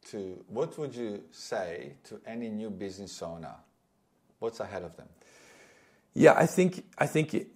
to? 0.10 0.43
What 0.47 0.78
would 0.78 0.95
you 0.95 1.23
say 1.32 1.93
to 2.06 2.19
any 2.25 2.49
new 2.49 2.69
business 2.69 3.21
owner? 3.21 3.56
What's 4.39 4.60
ahead 4.60 4.84
of 4.84 4.95
them? 4.97 5.08
Yeah, 6.13 6.34
I 6.34 6.45
think 6.45 6.86
I 6.97 7.08
think 7.08 7.34
it, 7.34 7.47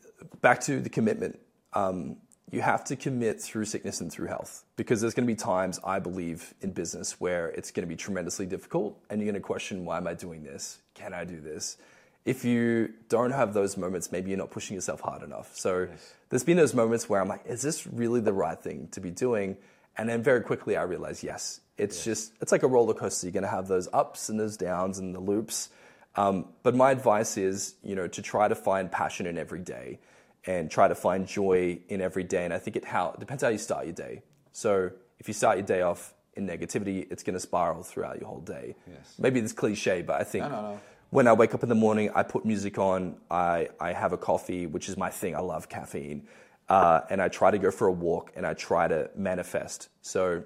back 0.42 0.62
to 0.62 0.80
the 0.80 0.90
commitment. 0.90 1.40
Um, 1.74 2.18
you 2.52 2.62
have 2.62 2.84
to 2.86 2.96
commit 2.96 3.42
through 3.42 3.66
sickness 3.66 4.02
and 4.02 4.12
through 4.12 4.28
health 4.28 4.64
because 4.76 5.02
there's 5.02 5.14
going 5.14 5.28
to 5.28 5.32
be 5.32 5.38
times 5.38 5.80
I 5.84 6.00
believe 6.00 6.54
in 6.62 6.72
business 6.72 7.20
where 7.20 7.50
it's 7.50 7.72
going 7.72 7.88
to 7.88 7.88
be 7.88 7.96
tremendously 7.96 8.46
difficult 8.46 9.00
and 9.10 9.22
you're 9.22 9.32
going 9.32 9.42
to 9.42 9.46
question 9.46 9.86
why 9.86 9.98
am 9.98 10.08
I 10.08 10.14
doing 10.14 10.44
this? 10.44 10.80
Can 10.96 11.14
I 11.14 11.26
do 11.26 11.40
this? 11.40 11.78
If 12.26 12.44
you 12.44 12.94
don't 13.08 13.32
have 13.32 13.54
those 13.54 13.78
moments, 13.78 14.12
maybe 14.12 14.30
you're 14.30 14.38
not 14.38 14.52
pushing 14.52 14.76
yourself 14.76 15.00
hard 15.02 15.24
enough. 15.24 15.56
So 15.56 15.88
yes. 15.90 16.14
there's 16.30 16.44
been 16.44 16.58
those 16.58 16.74
moments 16.74 17.08
where 17.08 17.22
I'm 17.22 17.28
like, 17.28 17.46
is 17.46 17.62
this 17.62 17.88
really 17.88 18.20
the 18.20 18.34
right 18.34 18.60
thing 18.60 18.90
to 18.92 19.00
be 19.00 19.10
doing? 19.10 19.58
And 19.98 20.10
then 20.10 20.22
very 20.22 20.42
quickly 20.42 20.76
I 20.76 20.84
realize, 20.84 21.24
yes, 21.24 21.62
it's 21.78 21.98
yes. 21.98 22.06
just 22.06 22.34
it's 22.42 22.52
like 22.52 22.64
a 22.64 22.68
roller 22.68 22.94
coaster. 22.94 23.28
You're 23.28 23.34
going 23.34 23.44
to 23.44 23.50
have 23.50 23.68
those 23.68 23.88
ups 23.94 24.30
and 24.30 24.40
those 24.40 24.58
downs 24.58 25.00
and 25.00 25.16
the 25.16 25.20
loops. 25.20 25.70
Um, 26.16 26.46
but 26.64 26.76
my 26.76 26.92
advice 26.92 27.38
is, 27.38 27.76
you 27.84 27.96
know, 27.96 28.08
to 28.08 28.22
try 28.22 28.48
to 28.48 28.56
find 28.56 28.92
passion 28.92 29.26
in 29.26 29.38
every 29.38 29.60
day 29.60 30.00
and 30.46 30.70
try 30.70 30.88
to 30.88 30.96
find 30.96 31.28
joy 31.28 31.80
in 31.90 32.02
every 32.02 32.24
day. 32.24 32.46
And 32.46 32.54
I 32.54 32.60
think 32.60 32.76
it 32.76 32.86
how 32.86 33.12
it 33.12 33.20
depends 33.20 33.44
how 33.44 33.50
you 33.50 33.58
start 33.58 33.86
your 33.86 33.94
day. 33.94 34.22
So 34.52 34.92
if 35.20 35.28
you 35.28 35.34
start 35.34 35.58
your 35.58 35.66
day 35.66 35.82
off 35.82 36.14
in 36.36 36.48
negativity, 36.48 37.12
it's 37.12 37.24
going 37.24 37.34
to 37.34 37.40
spiral 37.40 37.84
throughout 37.84 38.20
your 38.20 38.30
whole 38.30 38.42
day. 38.42 38.76
Yes. 38.88 39.16
Maybe 39.20 39.40
it's 39.40 39.54
cliche, 39.54 40.02
but 40.02 40.20
I 40.20 40.24
think 40.24 40.46
no, 40.46 40.50
no, 40.50 40.62
no. 40.62 40.80
when 41.10 41.28
I 41.28 41.34
wake 41.34 41.54
up 41.54 41.64
in 41.64 41.70
the 41.70 41.76
morning, 41.76 42.10
I 42.16 42.24
put 42.24 42.46
music 42.46 42.78
on. 42.78 43.18
I 43.30 43.70
I 43.80 43.94
have 43.94 44.14
a 44.14 44.18
coffee, 44.18 44.66
which 44.66 44.90
is 44.90 44.98
my 44.98 45.10
thing. 45.10 45.36
I 45.36 45.40
love 45.40 45.70
caffeine, 45.70 46.28
uh, 46.70 47.02
and 47.10 47.22
I 47.22 47.28
try 47.28 47.52
to 47.52 47.58
go 47.58 47.72
for 47.72 47.88
a 47.88 47.92
walk 47.92 48.32
and 48.36 48.46
I 48.46 48.54
try 48.54 48.88
to 48.88 49.10
manifest. 49.16 49.90
So 50.02 50.44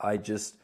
I 0.00 0.16
just 0.16 0.56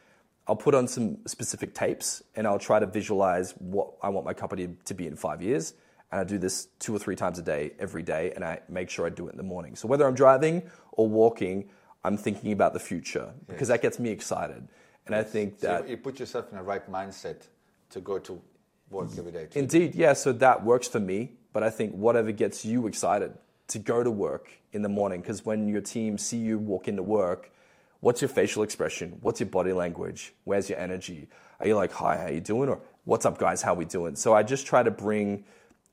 I'll 0.47 0.55
put 0.55 0.75
on 0.75 0.87
some 0.87 1.25
specific 1.25 1.73
tapes 1.73 2.21
and 2.35 2.45
I'll 2.45 2.59
try 2.59 2.79
to 2.79 2.85
visualize 2.85 3.53
what 3.59 3.93
I 4.01 4.09
want 4.09 4.25
my 4.25 4.33
company 4.33 4.75
to 4.85 4.93
be 4.93 5.07
in 5.07 5.15
five 5.15 5.41
years. 5.41 5.73
And 6.13 6.19
I 6.19 6.23
do 6.25 6.37
this 6.37 6.67
two 6.77 6.95
or 6.95 6.99
three 6.99 7.15
times 7.15 7.39
a 7.39 7.41
day, 7.41 7.71
every 7.79 8.03
day, 8.03 8.33
and 8.35 8.45
I 8.45 8.59
make 8.69 8.91
sure 8.91 9.03
I 9.07 9.09
do 9.09 9.29
it 9.29 9.31
in 9.31 9.37
the 9.37 9.41
morning. 9.41 9.75
So 9.75 9.87
whether 9.87 10.05
I'm 10.05 10.13
driving 10.13 10.61
or 10.91 11.07
walking, 11.07 11.69
I'm 12.03 12.17
thinking 12.17 12.51
about 12.51 12.73
the 12.73 12.79
future 12.79 13.33
because 13.47 13.69
yes. 13.69 13.79
that 13.79 13.81
gets 13.81 13.97
me 13.97 14.11
excited. 14.11 14.67
And. 15.07 15.15
I 15.15 15.23
think 15.23 15.59
that. 15.61 15.85
So 15.85 15.89
you 15.89 15.97
put 15.97 16.19
yourself 16.19 16.51
in 16.51 16.57
the 16.57 16.61
right 16.61 16.87
mindset 16.87 17.47
to 17.89 17.99
go 17.99 18.19
to 18.19 18.39
work 18.91 19.09
every 19.17 19.31
day. 19.31 19.47
Too. 19.47 19.57
Indeed, 19.57 19.95
yeah. 19.95 20.13
So 20.13 20.31
that 20.33 20.63
works 20.63 20.87
for 20.87 20.99
me. 20.99 21.31
But 21.51 21.63
I 21.63 21.71
think 21.71 21.93
whatever 21.95 22.31
gets 22.31 22.63
you 22.63 22.85
excited 22.85 23.33
to 23.69 23.79
go 23.79 24.03
to 24.03 24.11
work 24.11 24.51
in 24.71 24.83
the 24.83 24.89
morning, 24.89 25.21
because 25.21 25.43
when 25.43 25.67
your 25.67 25.81
team 25.81 26.19
see 26.19 26.37
you 26.37 26.59
walk 26.59 26.87
into 26.87 27.01
work, 27.01 27.49
What's 28.03 28.21
your 28.21 28.27
facial 28.27 28.63
expression? 28.63 29.17
What's 29.21 29.39
your 29.39 29.47
body 29.47 29.71
language? 29.71 30.33
Where's 30.43 30.69
your 30.69 30.77
energy? 30.77 31.29
Are 31.61 31.67
you 31.67 31.77
like, 31.77 31.93
hi, 31.93 32.17
how 32.17 32.27
you 32.27 32.41
doing? 32.41 32.67
Or 32.67 32.81
what's 33.05 33.25
up, 33.25 33.37
guys? 33.37 33.61
How 33.61 33.75
we 33.75 33.85
doing? 33.85 34.17
So 34.17 34.33
I 34.33 34.43
just 34.43 34.65
try 34.65 34.83
to 34.83 34.91
bring 34.91 35.45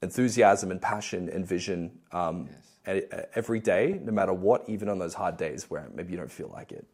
enthusiasm 0.03 0.71
and 0.71 0.81
passion 0.81 1.29
and 1.29 1.47
vision 1.47 1.91
um, 2.13 2.49
yes. 2.87 3.27
every 3.35 3.61
day, 3.61 4.01
no 4.03 4.13
matter 4.13 4.33
what, 4.33 4.65
even 4.69 4.89
on 4.89 4.99
those 4.99 5.15
hard 5.15 5.37
days 5.37 5.71
where 5.71 5.89
maybe 5.95 6.13
you 6.13 6.19
don't 6.19 6.31
feel 6.31 6.51
like 6.53 6.73
it. 6.73 6.87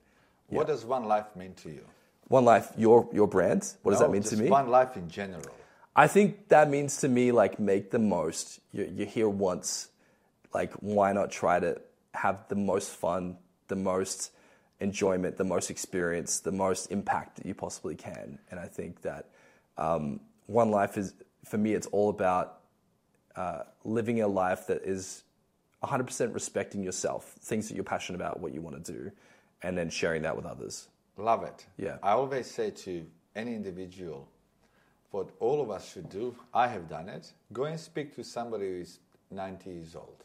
Yeah. 0.50 0.58
What 0.58 0.66
does 0.66 0.84
one 0.84 1.04
life 1.04 1.34
mean 1.36 1.54
to 1.54 1.70
you? 1.70 1.84
One 2.28 2.44
life, 2.44 2.72
your 2.76 3.08
your 3.12 3.28
brand. 3.28 3.72
What 3.82 3.92
no, 3.92 3.98
does 3.98 4.00
that 4.00 4.10
mean 4.10 4.22
to 4.24 4.36
me? 4.36 4.48
One 4.50 4.68
life 4.68 4.96
in 4.96 5.08
general. 5.08 5.54
I 5.94 6.08
think 6.08 6.48
that 6.48 6.68
means 6.68 6.98
to 6.98 7.08
me 7.08 7.32
like 7.32 7.60
make 7.60 7.90
the 7.90 7.98
most. 7.98 8.60
You're, 8.72 8.86
you're 8.86 9.06
here 9.06 9.28
once. 9.28 9.88
Like 10.52 10.72
why 10.74 11.12
not 11.12 11.30
try 11.30 11.60
to 11.60 11.80
have 12.14 12.48
the 12.48 12.56
most 12.56 12.90
fun, 12.90 13.36
the 13.68 13.76
most 13.76 14.32
enjoyment, 14.80 15.36
the 15.36 15.44
most 15.44 15.70
experience, 15.70 16.40
the 16.40 16.52
most 16.52 16.86
impact 16.90 17.36
that 17.36 17.46
you 17.46 17.54
possibly 17.54 17.94
can. 17.94 18.38
And 18.50 18.58
I 18.58 18.66
think 18.66 19.02
that 19.02 19.26
um, 19.78 20.20
One 20.46 20.70
Life 20.70 20.98
is, 20.98 21.14
for 21.44 21.58
me, 21.58 21.74
it's 21.74 21.86
all 21.88 22.10
about 22.10 22.60
uh, 23.36 23.62
living 23.84 24.20
a 24.22 24.28
life 24.28 24.66
that 24.68 24.82
is 24.82 25.22
100% 25.82 26.34
respecting 26.34 26.82
yourself, 26.82 27.34
things 27.40 27.68
that 27.68 27.74
you're 27.74 27.84
passionate 27.84 28.16
about, 28.16 28.40
what 28.40 28.52
you 28.54 28.60
want 28.60 28.82
to 28.84 28.92
do, 28.92 29.10
and 29.62 29.76
then 29.76 29.90
sharing 29.90 30.22
that 30.22 30.36
with 30.36 30.46
others. 30.46 30.88
Love 31.16 31.44
it. 31.44 31.66
Yeah. 31.76 31.96
I 32.02 32.12
always 32.12 32.50
say 32.50 32.70
to 32.70 33.06
any 33.34 33.54
individual, 33.54 34.28
what 35.10 35.30
all 35.40 35.60
of 35.62 35.70
us 35.70 35.90
should 35.92 36.08
do, 36.08 36.34
I 36.52 36.68
have 36.68 36.88
done 36.88 37.08
it, 37.08 37.32
go 37.52 37.64
and 37.64 37.78
speak 37.78 38.14
to 38.16 38.24
somebody 38.24 38.66
who 38.68 38.80
is 38.80 38.98
90 39.30 39.70
years 39.70 39.96
old. 39.96 40.24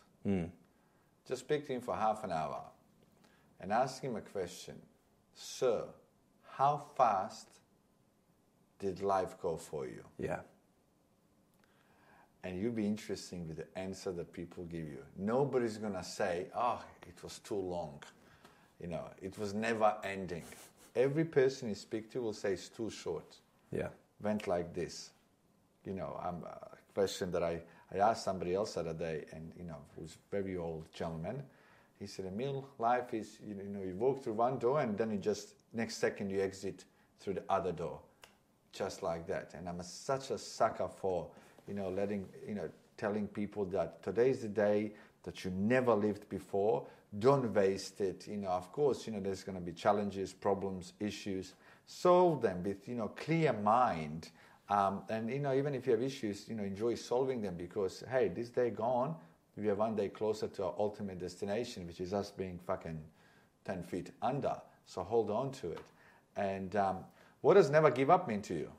Just 1.28 1.41
speak 1.41 1.65
to 1.67 1.74
him 1.74 1.82
for 1.82 1.95
half 1.95 2.24
an 2.24 2.32
hour 2.32 2.62
and 3.60 3.71
ask 3.71 4.02
him 4.02 4.15
a 4.15 4.21
question 4.21 4.76
Sir, 5.34 5.86
how 6.58 6.84
fast 6.97 7.47
did 8.80 9.02
life 9.02 9.39
go 9.41 9.56
for 9.58 9.86
you? 9.86 10.04
Yeah. 10.17 10.39
And 12.43 12.60
you'll 12.60 12.71
be 12.71 12.86
interesting 12.86 13.47
with 13.47 13.58
the 13.58 13.77
answer 13.77 14.12
that 14.12 14.34
people 14.34 14.63
give 14.65 14.88
you. 14.88 15.04
Nobody's 15.17 15.77
gonna 15.77 16.04
say, 16.04 16.47
"Oh, 16.56 16.84
it 17.08 17.21
was 17.23 17.39
too 17.39 17.56
long," 17.56 18.01
you 18.80 18.88
know, 18.88 19.10
it 19.21 19.38
was 19.38 19.54
never 19.54 19.95
ending. 20.04 20.43
Every 20.95 21.25
person 21.25 21.69
you 21.69 21.75
speak 21.75 22.10
to 22.12 22.21
will 22.21 22.34
say 22.34 22.54
it's 22.54 22.69
too 22.69 22.89
short. 22.89 23.38
Yeah. 23.71 23.89
Went 24.21 24.47
like 24.47 24.73
this, 24.73 25.12
you 25.86 25.93
know. 25.93 26.19
Um, 26.21 26.43
a 26.43 26.77
question 26.93 27.32
that 27.32 27.43
I, 27.43 27.62
I 27.93 27.97
asked 27.97 28.23
somebody 28.23 28.54
else 28.54 28.73
the 28.73 28.82
other 28.82 28.93
day, 28.93 29.25
and 29.32 29.54
you 29.58 29.63
know, 29.63 29.77
who's 29.95 30.15
a 30.15 30.36
very 30.36 30.58
old 30.58 30.91
gentleman. 30.93 31.43
He 31.99 32.08
said, 32.08 32.25
"Emil, 32.25 32.67
life 32.80 33.13
is 33.13 33.39
you 33.45 33.54
know, 33.54 33.63
you 33.63 33.69
know, 33.69 33.84
you 33.84 33.95
walk 33.95 34.23
through 34.23 34.34
one 34.34 34.58
door 34.58 34.82
and 34.82 34.97
then 34.97 35.12
you 35.12 35.17
just 35.17 35.54
next 35.73 35.97
second 35.97 36.30
you 36.30 36.41
exit 36.41 36.86
through 37.19 37.36
the 37.36 37.43
other 37.49 37.71
door." 37.71 38.01
just 38.73 39.04
like 39.04 39.27
that. 39.27 39.54
And 39.54 39.67
I'm 39.67 39.80
a, 39.80 39.84
such 39.84 40.32
a 40.32 40.38
sucker 40.38 40.88
for, 40.88 41.27
you 41.67 41.74
know, 41.74 41.89
letting, 41.89 42.28
you 42.47 42.56
know, 42.56 42.69
telling 42.97 43.28
people 43.28 43.65
that 43.65 44.04
today's 44.04 44.41
the 44.41 44.47
day 44.47 44.93
that 45.24 45.43
you 45.45 45.52
never 45.52 45.93
lived 45.93 46.28
before. 46.30 46.86
Don't 47.19 47.54
waste 47.54 48.00
it. 48.02 48.28
You 48.28 48.38
know, 48.38 48.50
of 48.50 48.71
course, 48.71 49.06
you 49.06 49.13
know, 49.13 49.19
there's 49.19 49.43
going 49.43 49.58
to 49.58 49.63
be 49.63 49.74
challenges, 49.74 50.34
problems, 50.34 50.93
issues. 51.00 51.54
Solve 51.86 52.41
them 52.41 52.63
with, 52.63 52.88
you 52.88 52.95
know, 52.95 53.10
clear 53.10 53.54
mind. 53.54 54.30
Um, 54.69 55.04
and, 55.10 55.30
you 55.30 55.39
know, 55.39 55.54
even 55.54 55.76
if 55.76 55.86
you 55.86 55.91
have 55.91 56.02
issues, 56.02 56.47
you 56.47 56.56
know, 56.56 56.63
enjoy 56.63 56.95
solving 56.95 57.41
them 57.41 57.56
because, 57.58 58.04
hey, 58.10 58.30
this 58.30 58.50
day 58.50 58.69
gone, 58.69 59.15
we 59.58 59.69
are 59.69 59.76
one 59.76 59.95
day 59.95 60.08
closer 60.08 60.47
to 60.47 60.65
our 60.65 60.74
ultimate 60.80 61.19
destination, 61.19 61.86
which 61.86 62.00
is 62.00 62.13
us 62.13 62.32
being 62.32 62.58
fucking 62.65 63.00
10 63.65 63.84
feet 63.84 64.12
under. 64.21 64.56
So 64.86 65.04
hold 65.04 65.30
on 65.30 65.52
to 65.54 65.71
it. 65.71 65.82
And 66.38 66.76
um, 66.78 66.97
what 67.41 67.56
does 67.56 67.69
never 67.69 67.91
give 67.91 68.10
up 68.10 68.28
mean 68.28 68.41
to 68.43 68.54
you? 68.54 68.71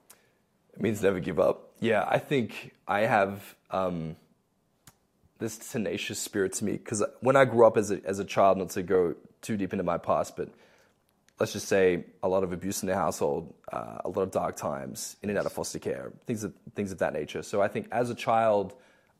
It 0.73 0.81
means 0.81 1.03
never 1.03 1.21
give 1.21 1.39
up. 1.39 1.72
Yeah, 1.83 2.05
I 2.07 2.19
think 2.19 2.73
I 2.87 3.01
have 3.01 3.57
um, 3.71 4.15
this 5.39 5.59
tenacious 5.59 6.19
spirit 6.19 6.53
to 6.55 6.65
me 6.65 6.73
because 6.73 7.03
when 7.21 7.35
I 7.35 7.45
grew 7.45 7.67
up 7.67 7.77
as 7.77 7.91
a, 7.91 8.01
as 8.05 8.21
a 8.21 8.25
child, 8.25 8.59
not 8.59 8.71
to 8.71 8.83
go 8.83 9.17
too 9.41 9.57
deep 9.57 9.73
into 9.73 9.83
my 9.83 9.99
past, 9.99 10.37
but 10.37 10.49
let's 11.41 11.53
just 11.53 11.67
say 11.67 12.05
a 12.23 12.29
lot 12.29 12.45
of 12.45 12.53
abuse 12.53 12.83
in 12.83 12.89
the 12.89 12.95
household, 12.95 13.53
uh, 13.73 13.99
a 14.05 14.09
lot 14.09 14.23
of 14.23 14.31
dark 14.31 14.55
times, 14.55 15.17
in 15.23 15.29
and 15.31 15.37
out 15.37 15.45
of 15.45 15.53
foster 15.53 15.81
care, 15.81 16.13
things 16.25 16.45
of, 16.45 16.55
things 16.77 16.93
of 16.93 16.99
that 16.99 17.13
nature. 17.13 17.43
So 17.43 17.61
I 17.61 17.67
think 17.67 17.89
as 17.91 18.11
a 18.11 18.15
child, 18.15 18.75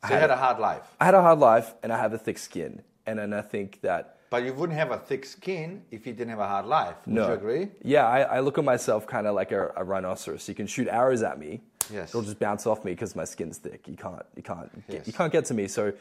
So 0.07 0.15
you 0.15 0.21
had 0.21 0.31
a 0.31 0.37
hard 0.37 0.61
life. 0.61 0.85
I 1.01 1.05
had 1.05 1.15
a 1.15 1.23
hard 1.23 1.41
life 1.41 1.75
and 1.83 1.93
I 1.93 1.99
have 1.99 2.13
a 2.13 2.19
thick 2.19 2.39
skin. 2.39 2.83
And 3.07 3.19
then 3.19 3.33
I 3.33 3.41
think 3.43 3.81
that 3.81 4.19
But 4.31 4.45
you 4.45 4.55
wouldn't 4.55 4.79
have 4.79 4.93
a 4.93 4.99
thick 4.99 5.25
skin 5.25 5.83
if 5.91 6.07
you 6.07 6.13
didn't 6.13 6.31
have 6.31 6.39
a 6.39 6.47
hard 6.47 6.67
life. 6.67 6.95
Would 7.07 7.15
No. 7.17 7.27
you 7.27 7.33
agree? 7.35 7.69
Yeah, 7.83 8.07
I, 8.07 8.21
I 8.21 8.41
look 8.41 8.57
at 8.59 8.65
myself 8.65 9.09
kind 9.09 9.27
of 9.27 9.35
like 9.35 9.51
a, 9.51 9.73
a 9.75 9.83
rhinoceros. 9.83 10.49
You 10.49 10.55
can 10.55 10.69
shoot 10.69 10.87
arrows 10.87 11.25
at 11.25 11.37
me. 11.41 11.63
Yes. 11.93 12.11
It'll 12.11 12.23
just 12.23 12.39
bounce 12.39 12.67
off 12.67 12.85
me 12.85 12.93
because 12.93 13.15
my 13.15 13.25
skin's 13.25 13.59
thick. 13.59 13.87
You 13.87 13.97
can't, 13.97 14.23
you 14.37 14.43
can't, 14.43 14.73
get, 14.89 14.97
Yes. 14.97 15.07
you 15.07 15.13
can't 15.13 15.33
get 15.33 15.45
to 15.47 15.55
me. 15.55 15.69
So, 15.69 15.93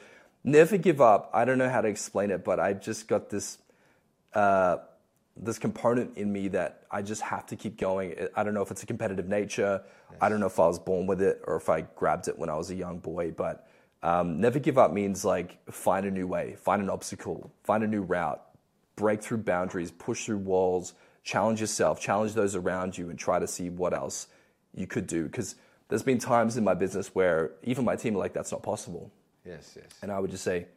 never 0.43 0.77
give 0.77 1.01
up. 1.01 1.29
I 1.33 1.45
don't 1.45 1.57
know 1.57 1.69
how 1.69 1.81
to 1.81 1.87
explain 1.87 2.31
it, 2.31 2.43
but 2.43 2.59
I've 2.59 2.81
just 2.81 3.07
got 3.07 3.29
this, 3.29 3.57
uh, 4.33 4.77
this 5.37 5.59
component 5.59 6.17
in 6.17 6.31
me 6.31 6.47
that 6.49 6.83
I 6.91 7.01
just 7.01 7.21
have 7.21 7.45
to 7.47 7.55
keep 7.55 7.77
going. 7.77 8.15
I 8.35 8.43
don't 8.43 8.53
know 8.53 8.61
if 8.61 8.71
it's 8.71 8.83
a 8.83 8.85
competitive 8.85 9.27
nature. 9.27 9.81
I 10.19 10.29
don't 10.29 10.39
know 10.39 10.47
if 10.47 10.59
I 10.59 10.67
was 10.67 10.79
born 10.79 11.07
with 11.07 11.21
it 11.21 11.41
or 11.45 11.55
if 11.55 11.69
I 11.69 11.81
grabbed 11.81 12.27
it 12.27 12.37
when 12.37 12.49
I 12.49 12.55
was 12.55 12.69
a 12.69 12.75
young 12.75 12.99
boy. 12.99 13.31
But 13.31 13.67
um, 14.03 14.41
never 14.41 14.59
give 14.59 14.77
up 14.77 14.91
means 14.91 15.23
like 15.23 15.57
find 15.71 16.05
a 16.05 16.11
new 16.11 16.27
way, 16.27 16.55
find 16.59 16.81
an 16.81 16.89
obstacle, 16.89 17.51
find 17.63 17.83
a 17.83 17.87
new 17.87 18.01
route, 18.01 18.41
break 18.95 19.21
through 19.21 19.37
boundaries, 19.39 19.91
push 19.91 20.25
through 20.25 20.39
walls, 20.39 20.93
challenge 21.23 21.61
yourself, 21.61 21.99
challenge 22.01 22.33
those 22.33 22.55
around 22.55 22.97
you, 22.97 23.09
and 23.09 23.17
try 23.17 23.39
to 23.39 23.47
see 23.47 23.69
what 23.69 23.93
else 23.93 24.27
you 24.75 24.85
could 24.87 25.07
do. 25.07 25.25
Because 25.25 25.55
there's 25.91 26.03
been 26.03 26.19
times 26.19 26.55
in 26.55 26.63
my 26.63 26.73
business 26.73 27.13
where 27.13 27.51
even 27.63 27.83
my 27.83 27.97
team 27.97 28.15
are 28.15 28.19
like, 28.19 28.31
that's 28.31 28.51
not 28.51 28.63
possible. 28.63 29.11
Yes, 29.45 29.73
yes. 29.75 29.85
And 30.01 30.09
I 30.09 30.19
would 30.19 30.31
just 30.31 30.43
say, 30.43 30.67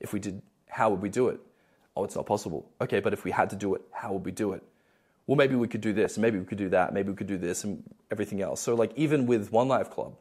if 0.00 0.12
we 0.12 0.18
did, 0.18 0.42
how 0.68 0.90
would 0.90 1.00
we 1.00 1.08
do 1.08 1.28
it? 1.28 1.38
Oh, 1.96 2.02
it's 2.02 2.16
not 2.16 2.26
possible. 2.26 2.68
Okay, 2.80 2.98
but 2.98 3.12
if 3.12 3.24
we 3.24 3.30
had 3.30 3.50
to 3.50 3.56
do 3.56 3.76
it, 3.76 3.82
how 3.92 4.12
would 4.12 4.24
we 4.24 4.32
do 4.32 4.52
it? 4.52 4.64
Well, 5.28 5.36
maybe 5.36 5.54
we 5.54 5.68
could 5.68 5.80
do 5.80 5.92
this, 5.92 6.18
maybe 6.18 6.40
we 6.40 6.44
could 6.44 6.58
do 6.58 6.68
that, 6.70 6.92
maybe 6.92 7.10
we 7.10 7.16
could 7.16 7.28
do 7.28 7.38
this, 7.38 7.62
and 7.62 7.84
everything 8.10 8.42
else. 8.42 8.60
So, 8.60 8.74
like, 8.74 8.90
even 8.96 9.26
with 9.26 9.52
One 9.52 9.68
Life 9.68 9.90
Club, 9.90 10.16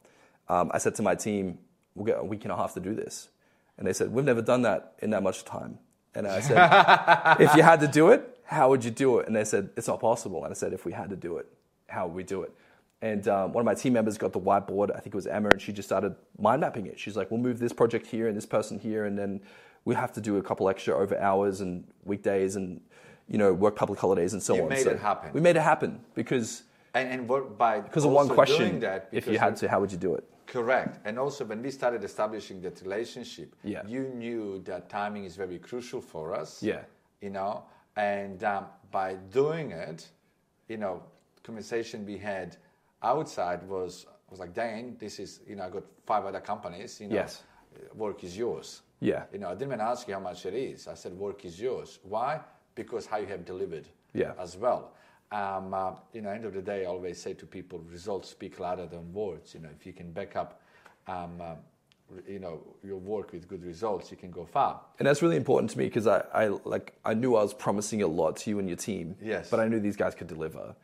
um, 0.47 0.69
I 0.71 0.77
said 0.77 0.93
to 0.95 1.01
my 1.01 1.15
team, 1.15 1.57
we'll 1.95 2.05
get 2.05 2.19
a 2.19 2.23
week 2.23 2.43
and 2.43 2.51
a 2.51 2.55
half 2.55 2.75
to 2.75 2.79
do 2.79 2.93
this. 2.93 3.29
And 3.79 3.87
they 3.87 3.93
said, 3.93 4.11
we've 4.11 4.23
never 4.23 4.43
done 4.43 4.61
that 4.61 4.93
in 4.99 5.09
that 5.09 5.23
much 5.23 5.45
time. 5.45 5.79
And 6.13 6.27
I 6.27 6.41
said, 6.41 7.37
if 7.39 7.55
you 7.55 7.63
had 7.63 7.79
to 7.79 7.87
do 7.87 8.09
it, 8.09 8.37
how 8.45 8.69
would 8.69 8.85
you 8.85 8.91
do 8.91 9.17
it? 9.17 9.25
And 9.25 9.35
they 9.35 9.45
said, 9.45 9.71
it's 9.75 9.87
not 9.87 9.99
possible. 9.99 10.43
And 10.43 10.53
I 10.53 10.55
said, 10.55 10.73
if 10.73 10.85
we 10.85 10.91
had 10.91 11.09
to 11.09 11.15
do 11.15 11.37
it, 11.37 11.47
how 11.87 12.05
would 12.05 12.15
we 12.15 12.23
do 12.23 12.43
it? 12.43 12.53
And 13.03 13.27
um, 13.27 13.51
one 13.51 13.61
of 13.61 13.65
my 13.65 13.73
team 13.73 13.91
members 13.91 14.17
got 14.17 14.31
the 14.31 14.39
whiteboard. 14.39 14.89
I 14.95 14.99
think 15.01 15.07
it 15.07 15.15
was 15.15 15.27
Emma, 15.27 15.49
and 15.49 15.61
she 15.61 15.73
just 15.73 15.89
started 15.89 16.15
mind 16.39 16.61
mapping 16.61 16.85
it. 16.85 16.97
She's 16.97 17.17
like, 17.17 17.29
"We'll 17.29 17.41
move 17.41 17.59
this 17.59 17.73
project 17.73 18.07
here 18.07 18.29
and 18.29 18.37
this 18.37 18.45
person 18.45 18.79
here, 18.79 19.03
and 19.03 19.19
then 19.19 19.41
we 19.83 19.93
have 19.93 20.13
to 20.13 20.21
do 20.21 20.37
a 20.37 20.41
couple 20.41 20.69
extra 20.69 20.95
over 20.97 21.19
hours 21.19 21.59
and 21.59 21.83
weekdays, 22.05 22.55
and 22.55 22.79
you 23.27 23.37
know, 23.37 23.51
work 23.51 23.75
public 23.75 23.99
holidays 23.99 24.31
and 24.31 24.41
so 24.41 24.55
You 24.55 24.63
on." 24.63 24.69
made 24.69 24.83
So 24.85 24.91
it 24.91 24.99
happen. 24.99 25.33
We 25.33 25.41
made 25.41 25.57
it 25.57 25.63
happen 25.63 25.99
because 26.15 26.63
And, 26.93 27.09
and 27.13 27.27
what, 27.27 27.57
by 27.57 27.81
because 27.81 28.05
of 28.05 28.11
one 28.11 28.29
question. 28.29 28.59
doing 28.59 28.79
that, 28.79 29.09
if 29.11 29.27
you 29.27 29.37
had 29.37 29.57
to, 29.57 29.67
how 29.67 29.81
would 29.81 29.91
you 29.91 29.97
do 29.97 30.15
it? 30.15 30.23
Correct. 30.47 30.99
And 31.03 31.19
also, 31.19 31.43
when 31.43 31.61
we 31.61 31.71
started 31.71 32.05
establishing 32.05 32.61
that 32.61 32.81
relationship, 32.83 33.53
Yeah. 33.63 33.85
you 33.85 34.03
knew 34.21 34.61
that 34.69 34.87
timing 34.89 35.25
is 35.25 35.35
very 35.35 35.59
crucial 35.59 35.99
for 35.99 36.33
us. 36.41 36.63
Yeah. 36.63 36.83
You 37.19 37.31
know, 37.31 37.63
and 37.97 38.41
um, 38.45 38.67
by 38.91 39.15
doing 39.39 39.71
it, 39.71 40.07
you 40.69 40.77
know, 40.77 41.03
conversation 41.43 42.05
we 42.05 42.17
had 42.17 42.55
outside 43.03 43.67
was 43.67 44.05
was 44.29 44.39
like, 44.39 44.53
Dan, 44.53 44.95
this 44.97 45.19
is, 45.19 45.41
you 45.47 45.55
know, 45.55 45.63
I 45.65 45.69
got 45.69 45.83
five 46.07 46.25
other 46.25 46.39
companies. 46.39 46.99
You 46.99 47.07
know, 47.09 47.15
Yes. 47.15 47.43
work 47.93 48.23
is 48.23 48.35
yours. 48.35 48.81
Yeah. 48.99 49.25
You 49.31 49.37
know, 49.39 49.49
I 49.49 49.51
didn't 49.53 49.67
even 49.67 49.81
ask 49.81 50.07
you 50.07 50.15
how 50.15 50.19
much 50.21 50.45
it 50.47 50.55
is. 50.55 50.87
I 50.87 50.95
said, 50.95 51.13
work 51.13 51.45
is 51.45 51.59
yours. 51.61 51.99
Why? 52.03 52.39
Because 52.73 53.05
how 53.05 53.17
you 53.17 53.27
have 53.27 53.45
delivered 53.45 53.87
Yeah. 54.13 54.33
as 54.39 54.57
well. 54.57 54.93
Um, 55.31 55.73
uh, 55.73 55.91
you 56.13 56.21
know, 56.21 56.29
end 56.29 56.45
of 56.45 56.53
the 56.53 56.61
day, 56.61 56.83
I 56.83 56.85
always 56.85 57.21
say 57.21 57.33
to 57.35 57.45
people, 57.45 57.79
results 57.91 58.29
speak 58.29 58.59
louder 58.59 58.87
than 58.87 59.13
words. 59.13 59.53
You 59.53 59.59
know, 59.61 59.69
if 59.79 59.85
you 59.85 59.93
can 59.93 60.11
back 60.11 60.35
up, 60.35 60.59
um, 61.07 61.39
uh, 61.41 61.55
you 62.27 62.39
know, 62.39 62.61
your 62.83 62.97
work 62.97 63.33
with 63.33 63.47
good 63.47 63.63
results, 63.63 64.09
you 64.11 64.17
can 64.17 64.31
go 64.31 64.45
far. 64.45 64.81
And 64.99 65.07
that's 65.07 65.21
really 65.21 65.37
important 65.37 65.69
to 65.71 65.77
me 65.77 65.85
because 65.85 66.07
I, 66.07 66.23
I 66.33 66.47
like 66.65 66.93
I 67.05 67.13
knew 67.13 67.35
I 67.35 67.41
was 67.43 67.53
promising 67.53 68.01
a 68.03 68.07
lot 68.07 68.37
to 68.37 68.49
you 68.49 68.59
and 68.59 68.67
your 68.67 68.77
team. 68.77 69.15
Yes. 69.21 69.49
But 69.49 69.59
I 69.59 69.67
knew 69.67 69.79
these 69.79 69.97
guys 69.97 70.13
could 70.15 70.27
deliver, 70.27 70.75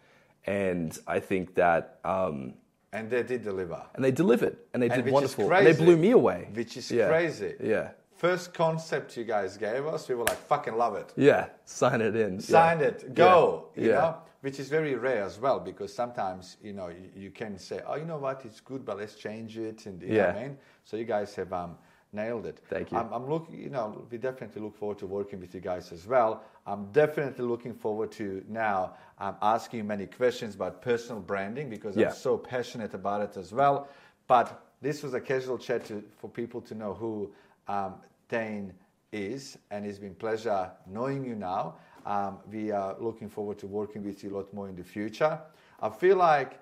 and 0.45 0.97
I 1.07 1.19
think 1.19 1.55
that 1.55 1.99
um, 2.03 2.53
And 2.91 3.09
they 3.09 3.23
did 3.23 3.43
deliver. 3.43 3.81
and 3.95 4.03
they 4.03 4.11
delivered 4.11 4.57
and 4.73 4.81
they 4.83 4.89
And 4.89 5.03
did 5.03 5.13
wonderful. 5.13 5.45
is 5.51 5.57
And 5.57 5.67
they 5.67 5.73
blew 5.85 5.97
me 5.97 6.11
away. 6.11 6.47
Which 6.53 6.77
is 6.77 6.89
Yeah. 6.91 7.07
crazy. 7.07 7.55
Yeah. 7.59 7.91
First 8.15 8.53
concept 8.53 9.15
you 9.15 9.23
guys 9.23 9.57
gave 9.57 9.85
us, 9.85 10.09
we 10.09 10.15
were 10.15 10.25
like, 10.25 10.37
fucking 10.37 10.75
love 10.75 10.95
it. 10.95 11.13
Yeah. 11.15 11.47
Sign 11.65 12.01
it 12.01 12.15
in. 12.15 12.39
Sign 12.41 12.79
yeah. 12.79 12.87
it, 12.87 13.13
go. 13.13 13.69
Yeah. 13.75 13.83
You 13.83 13.89
Yeah. 13.89 13.95
know, 14.01 14.15
which 14.41 14.59
is 14.59 14.69
very 14.69 14.95
rare 14.95 15.23
as 15.23 15.39
well 15.39 15.59
because 15.59 15.93
sometimes 15.93 16.57
you 16.61 16.73
know 16.73 16.87
you, 16.89 17.09
you 17.15 17.31
can 17.31 17.57
say, 17.57 17.81
oh, 17.87 17.95
you 17.95 18.05
know 18.05 18.17
what, 18.17 18.43
it's 18.45 18.59
good, 18.61 18.83
but 18.85 18.97
let's 18.97 19.15
change 19.15 19.57
it, 19.57 19.85
and 19.85 20.01
you 20.01 20.09
know 20.09 20.17
what 20.27 20.35
I 20.35 20.39
Yeah. 20.39 20.47
mean. 20.47 20.57
So 20.83 20.97
you 20.97 21.05
guys 21.05 21.35
have 21.35 21.51
um, 21.53 21.77
nailed 22.11 22.45
it. 22.45 22.59
Thank 22.69 22.91
you. 22.91 22.97
I'm, 22.97 23.11
I'm 23.13 23.29
looking, 23.29 23.55
you 23.59 23.69
know, 23.69 24.05
we 24.09 24.17
definitely 24.17 24.61
look 24.61 24.75
forward 24.75 24.97
to 24.99 25.07
working 25.07 25.39
with 25.39 25.53
you 25.53 25.61
guys 25.61 25.91
as 25.91 26.07
well. 26.07 26.43
I'm 26.69 26.91
definitely 26.91 27.45
looking 27.45 27.73
forward 27.73 28.11
to 28.13 28.43
now 28.47 28.93
um, 29.17 29.35
asking 29.41 29.87
many 29.87 30.05
questions 30.05 30.53
about 30.53 30.83
personal 30.83 31.19
branding 31.19 31.67
because 31.67 31.97
Yeah. 31.97 32.09
I'm 32.09 32.13
so 32.13 32.37
passionate 32.37 32.93
about 32.93 33.21
it 33.21 33.37
as 33.37 33.51
well. 33.51 33.87
But 34.27 34.63
this 34.79 35.01
was 35.01 35.15
a 35.15 35.19
casual 35.19 35.57
chat 35.57 35.85
to, 35.85 36.03
for 36.17 36.29
people 36.29 36.61
to 36.61 36.75
know 36.75 36.93
who 36.93 37.31
um, 37.67 37.95
Dain 38.27 38.71
is, 39.11 39.57
and 39.71 39.83
it's 39.83 39.97
been 39.97 40.13
pleasure 40.13 40.71
knowing 40.85 41.25
you 41.25 41.35
now. 41.35 41.75
Um, 42.05 42.37
we 42.51 42.69
are 42.71 42.95
looking 42.99 43.29
forward 43.29 43.57
to 43.59 43.67
working 43.67 44.03
with 44.03 44.23
you 44.23 44.29
a 44.29 44.35
lot 44.37 44.53
more 44.53 44.69
in 44.69 44.75
the 44.75 44.83
future. 44.83 45.39
I 45.81 45.89
feel 45.89 46.17
like 46.17 46.59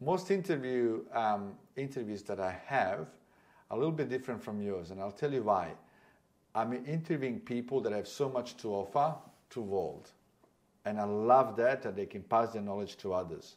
most 0.00 0.32
interview 0.32 1.04
um, 1.12 1.54
interviews 1.76 2.22
that 2.24 2.40
I 2.40 2.58
have 2.66 3.06
are 3.70 3.76
a 3.76 3.76
little 3.76 3.92
bit 3.92 4.08
different 4.08 4.42
from 4.42 4.60
yours, 4.60 4.90
and 4.90 5.00
I'll 5.00 5.12
tell 5.12 5.32
you 5.32 5.44
why. 5.44 5.74
I'm 6.54 6.72
interviewing 6.72 7.38
people 7.38 7.80
that 7.82 7.92
have 7.92 8.08
so 8.08 8.28
much 8.28 8.56
to 8.58 8.74
offer 8.74 9.14
to 9.50 9.60
world, 9.60 10.10
and 10.84 11.00
I 11.00 11.04
love 11.04 11.56
that 11.56 11.82
that 11.82 11.96
they 11.96 12.06
can 12.06 12.22
pass 12.22 12.52
their 12.52 12.62
knowledge 12.62 12.96
to 12.98 13.12
others. 13.14 13.56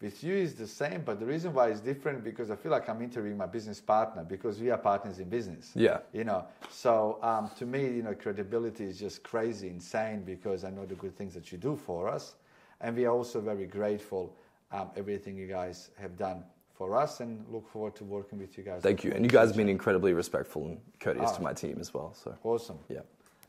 With 0.00 0.22
you 0.22 0.34
is 0.34 0.54
the 0.54 0.66
same, 0.66 1.02
but 1.06 1.18
the 1.20 1.24
reason 1.24 1.54
why 1.54 1.68
it's 1.68 1.80
different 1.80 2.22
because 2.22 2.50
I 2.50 2.56
feel 2.56 2.70
like 2.70 2.86
I'm 2.88 3.00
interviewing 3.00 3.38
my 3.38 3.46
business 3.46 3.80
partner 3.80 4.24
because 4.24 4.60
we 4.60 4.70
are 4.70 4.76
partners 4.76 5.20
in 5.20 5.30
business. 5.30 5.72
Yeah. 5.74 6.00
You 6.12 6.24
know, 6.24 6.44
so 6.70 7.18
um, 7.22 7.50
to 7.58 7.64
me, 7.64 7.84
you 7.86 8.02
know, 8.02 8.14
credibility 8.14 8.84
is 8.84 8.98
just 8.98 9.22
crazy, 9.22 9.68
insane 9.68 10.22
because 10.22 10.64
I 10.64 10.70
know 10.70 10.84
the 10.84 10.96
good 10.96 11.16
things 11.16 11.32
that 11.32 11.50
you 11.50 11.56
do 11.56 11.76
for 11.76 12.08
us, 12.08 12.34
and 12.82 12.94
we 12.94 13.06
are 13.06 13.12
also 13.12 13.40
very 13.40 13.66
grateful 13.66 14.36
um, 14.70 14.90
everything 14.96 15.34
you 15.34 15.46
guys 15.46 15.90
have 15.98 16.18
done 16.18 16.44
for 16.74 16.94
us, 16.94 17.20
and 17.20 17.42
look 17.50 17.66
forward 17.66 17.94
to 17.96 18.04
working 18.04 18.38
with 18.38 18.58
you 18.58 18.64
guys. 18.64 18.82
Thank 18.82 19.02
you. 19.02 19.12
And 19.12 19.24
you 19.24 19.30
guys 19.30 19.48
have 19.48 19.56
been 19.56 19.70
incredibly 19.70 20.12
respectful 20.12 20.66
and 20.66 20.80
courteous 21.00 21.30
Ah. 21.30 21.36
to 21.36 21.42
my 21.42 21.54
team 21.54 21.78
as 21.80 21.94
well. 21.94 22.12
So 22.12 22.36
Awesome. 22.44 22.78
yeah. 22.90 23.00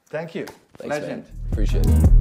Thank 0.09 0.35
you. 0.35 0.45
Thanks, 0.77 0.95
Legend. 0.95 1.23
man. 1.23 1.31
Appreciate 1.51 1.85
it. 1.85 2.16